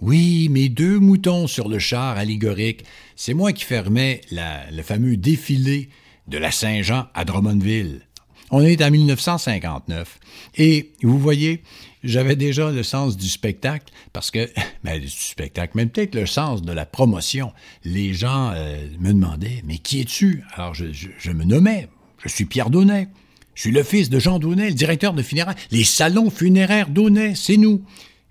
Oui, 0.00 0.48
mes 0.50 0.68
deux 0.68 0.98
moutons 0.98 1.46
sur 1.46 1.68
le 1.68 1.78
char 1.78 2.16
allégorique. 2.16 2.84
C'est 3.16 3.34
moi 3.34 3.52
qui 3.52 3.64
fermais 3.64 4.22
le 4.30 4.82
fameux 4.82 5.16
défilé 5.16 5.90
de 6.28 6.38
la 6.38 6.50
Saint-Jean 6.50 7.06
à 7.14 7.24
Drummondville. 7.24 8.02
On 8.50 8.62
est 8.62 8.82
en 8.82 8.90
1959. 8.90 10.18
Et 10.56 10.92
vous 11.02 11.18
voyez, 11.18 11.62
j'avais 12.02 12.34
déjà 12.34 12.70
le 12.70 12.82
sens 12.82 13.16
du 13.16 13.28
spectacle 13.28 13.92
parce 14.12 14.30
que, 14.30 14.50
ben, 14.84 15.00
du 15.00 15.08
spectacle, 15.08 15.76
même 15.76 15.90
peut-être 15.90 16.14
le 16.14 16.26
sens 16.26 16.62
de 16.62 16.72
la 16.72 16.86
promotion. 16.86 17.52
Les 17.84 18.12
gens 18.12 18.52
euh, 18.54 18.88
me 18.98 19.12
demandaient, 19.12 19.62
mais 19.64 19.78
qui 19.78 20.00
es-tu? 20.00 20.42
Alors 20.54 20.74
je, 20.74 20.86
je, 20.92 21.30
me 21.30 21.44
nommais, 21.44 21.88
je 22.24 22.28
suis 22.28 22.44
Pierre 22.44 22.70
Donnet. 22.70 23.08
Je 23.54 23.62
suis 23.62 23.70
le 23.72 23.82
fils 23.82 24.10
de 24.10 24.18
Jean 24.18 24.38
Daunet, 24.38 24.68
le 24.68 24.74
directeur 24.74 25.12
de 25.12 25.22
funérailles. 25.22 25.56
Les 25.70 25.84
salons 25.84 26.30
funéraires 26.30 26.88
Daunet, 26.88 27.34
c'est 27.34 27.56
nous. 27.56 27.82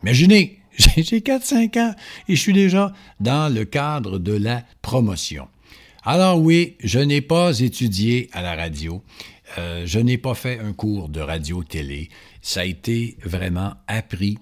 Imaginez, 0.03 0.59
j'ai 0.77 1.19
4-5 1.19 1.79
ans 1.79 1.95
et 2.27 2.35
je 2.35 2.41
suis 2.41 2.53
déjà 2.53 2.93
dans 3.19 3.53
le 3.53 3.65
cadre 3.65 4.17
de 4.17 4.33
la 4.33 4.63
promotion. 4.81 5.47
Alors 6.03 6.39
oui, 6.41 6.75
je 6.83 6.99
n'ai 6.99 7.21
pas 7.21 7.59
étudié 7.59 8.29
à 8.31 8.41
la 8.41 8.55
radio. 8.55 9.03
Euh, 9.57 9.83
je 9.85 9.99
n'ai 9.99 10.17
pas 10.17 10.35
fait 10.35 10.59
un 10.59 10.73
cours 10.73 11.09
de 11.09 11.19
radio-télé. 11.19 12.09
Ça 12.41 12.61
a 12.61 12.65
été 12.65 13.17
vraiment 13.23 13.73
appris 13.87 14.37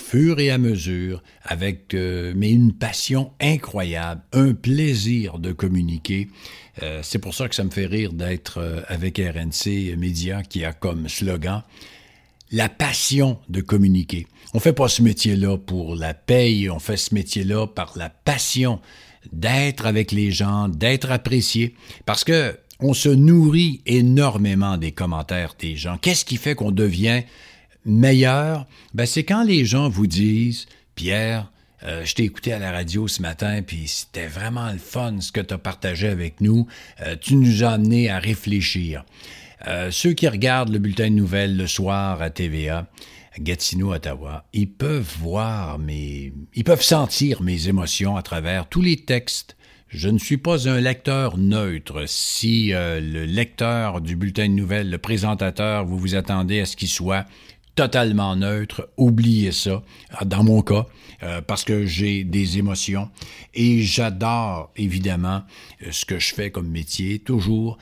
fur 0.00 0.40
et 0.40 0.50
à 0.50 0.58
mesure, 0.58 1.22
avec 1.44 1.94
euh, 1.94 2.32
mais 2.34 2.50
une 2.50 2.72
passion 2.72 3.32
incroyable, 3.40 4.22
un 4.32 4.54
plaisir 4.54 5.38
de 5.38 5.52
communiquer. 5.52 6.28
Euh, 6.82 7.00
c'est 7.02 7.18
pour 7.18 7.34
ça 7.34 7.48
que 7.48 7.54
ça 7.54 7.64
me 7.64 7.70
fait 7.70 7.86
rire 7.86 8.12
d'être 8.12 8.58
euh, 8.58 8.80
avec 8.88 9.18
RNC 9.18 9.96
Média 9.96 10.42
qui 10.42 10.64
a 10.64 10.72
comme 10.72 11.08
slogan 11.08 11.62
la 12.50 12.68
passion 12.68 13.38
de 13.48 13.60
communiquer. 13.60 14.26
On 14.54 14.58
fait 14.58 14.72
pas 14.72 14.88
ce 14.88 15.02
métier-là 15.02 15.56
pour 15.58 15.94
la 15.94 16.14
paye, 16.14 16.68
on 16.68 16.80
fait 16.80 16.96
ce 16.96 17.14
métier-là 17.14 17.68
par 17.68 17.92
la 17.96 18.10
passion 18.10 18.80
d'être 19.32 19.86
avec 19.86 20.10
les 20.10 20.32
gens, 20.32 20.68
d'être 20.68 21.12
apprécié, 21.12 21.74
parce 22.06 22.24
que 22.24 22.58
on 22.80 22.94
se 22.94 23.10
nourrit 23.10 23.82
énormément 23.86 24.78
des 24.78 24.92
commentaires 24.92 25.54
des 25.58 25.76
gens. 25.76 25.98
Qu'est-ce 25.98 26.24
qui 26.24 26.38
fait 26.38 26.54
qu'on 26.54 26.72
devient 26.72 27.22
meilleur? 27.84 28.66
Ben, 28.94 29.06
c'est 29.06 29.24
quand 29.24 29.42
les 29.42 29.64
gens 29.64 29.88
vous 29.88 30.06
disent, 30.06 30.66
Pierre, 30.94 31.50
euh, 31.82 32.04
je 32.04 32.14
t'ai 32.14 32.24
écouté 32.24 32.52
à 32.52 32.58
la 32.58 32.72
radio 32.72 33.08
ce 33.08 33.22
matin, 33.22 33.62
puis 33.66 33.88
c'était 33.88 34.26
vraiment 34.26 34.70
le 34.70 34.78
fun 34.78 35.20
ce 35.20 35.32
que 35.32 35.40
tu 35.40 35.54
as 35.54 35.58
partagé 35.58 36.08
avec 36.08 36.40
nous. 36.40 36.66
Euh, 37.00 37.16
tu 37.18 37.36
nous 37.36 37.64
as 37.64 37.70
amené 37.70 38.10
à 38.10 38.18
réfléchir. 38.18 39.04
Euh, 39.66 39.90
ceux 39.90 40.12
qui 40.12 40.28
regardent 40.28 40.72
le 40.72 40.78
bulletin 40.78 41.10
de 41.10 41.14
nouvelles 41.14 41.56
le 41.56 41.66
soir 41.66 42.20
à 42.20 42.30
TVA, 42.30 42.86
Gatineau, 43.38 43.94
Ottawa, 43.94 44.44
ils 44.52 44.70
peuvent 44.70 45.14
voir 45.20 45.78
mes, 45.78 46.32
ils 46.54 46.64
peuvent 46.64 46.82
sentir 46.82 47.42
mes 47.42 47.68
émotions 47.68 48.16
à 48.16 48.22
travers 48.22 48.68
tous 48.68 48.82
les 48.82 48.96
textes. 48.96 49.56
Je 49.88 50.08
ne 50.08 50.18
suis 50.18 50.36
pas 50.36 50.68
un 50.68 50.80
lecteur 50.80 51.36
neutre. 51.36 52.04
Si 52.06 52.70
le 52.72 53.24
lecteur 53.24 54.00
du 54.00 54.14
bulletin 54.14 54.48
de 54.48 54.54
nouvelles, 54.54 54.88
le 54.88 54.98
présentateur, 54.98 55.84
vous 55.84 55.98
vous 55.98 56.14
attendez 56.14 56.60
à 56.60 56.66
ce 56.66 56.76
qu'il 56.76 56.88
soit 56.88 57.26
totalement 57.80 58.36
neutre, 58.36 58.90
oubliez 58.98 59.52
ça, 59.52 59.82
dans 60.26 60.44
mon 60.44 60.60
cas, 60.60 60.84
euh, 61.22 61.40
parce 61.40 61.64
que 61.64 61.86
j'ai 61.86 62.24
des 62.24 62.58
émotions 62.58 63.08
et 63.54 63.80
j'adore 63.80 64.70
évidemment 64.76 65.44
euh, 65.82 65.90
ce 65.90 66.04
que 66.04 66.18
je 66.18 66.34
fais 66.34 66.50
comme 66.50 66.68
métier, 66.68 67.20
toujours 67.20 67.78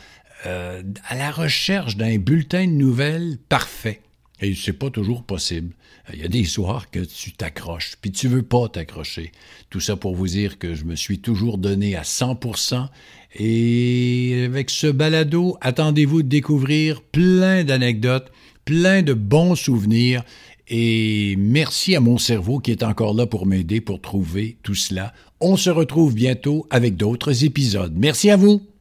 euh, 0.47 0.85
à 1.09 1.17
la 1.17 1.33
recherche 1.33 1.97
d'un 1.97 2.17
bulletin 2.19 2.69
de 2.69 2.75
nouvelles 2.75 3.39
parfait. 3.49 4.03
Et 4.41 4.55
c'est 4.55 4.73
pas 4.73 4.89
toujours 4.89 5.25
possible. 5.25 5.75
Il 6.13 6.21
y 6.21 6.25
a 6.25 6.29
des 6.29 6.45
soirs 6.45 6.93
que 6.93 7.01
tu 7.01 7.33
t'accroches, 7.33 7.97
puis 8.01 8.13
tu 8.13 8.29
veux 8.29 8.45
pas 8.45 8.69
t'accrocher. 8.69 9.33
Tout 9.69 9.81
ça 9.81 9.97
pour 9.97 10.15
vous 10.15 10.29
dire 10.29 10.61
que 10.61 10.75
je 10.75 10.85
me 10.85 10.95
suis 10.95 11.19
toujours 11.19 11.59
donné 11.59 11.97
à 11.97 12.03
100%. 12.03 12.87
Et 13.35 14.45
avec 14.47 14.71
ce 14.71 14.87
balado, 14.87 15.59
attendez-vous 15.61 16.23
de 16.23 16.29
découvrir 16.29 17.03
plein 17.03 17.65
d'anecdotes, 17.65 18.31
plein 18.69 19.01
de 19.01 19.15
bons 19.15 19.55
souvenirs. 19.55 20.23
Et 20.69 21.37
merci 21.39 21.97
à 21.97 22.01
mon 22.01 22.19
cerveau 22.19 22.59
qui 22.59 22.71
est 22.71 22.83
encore 22.83 23.15
là 23.15 23.25
pour 23.25 23.47
m'aider 23.47 23.81
pour 23.81 23.99
trouver 24.03 24.59
tout 24.63 24.75
cela. 24.75 25.15
On 25.41 25.57
se 25.57 25.71
retrouve 25.71 26.15
bientôt 26.15 26.67
avec 26.69 26.95
d'autres 26.95 27.45
épisodes. 27.45 27.95
Merci 27.97 28.29
à 28.29 28.37
vous. 28.37 28.61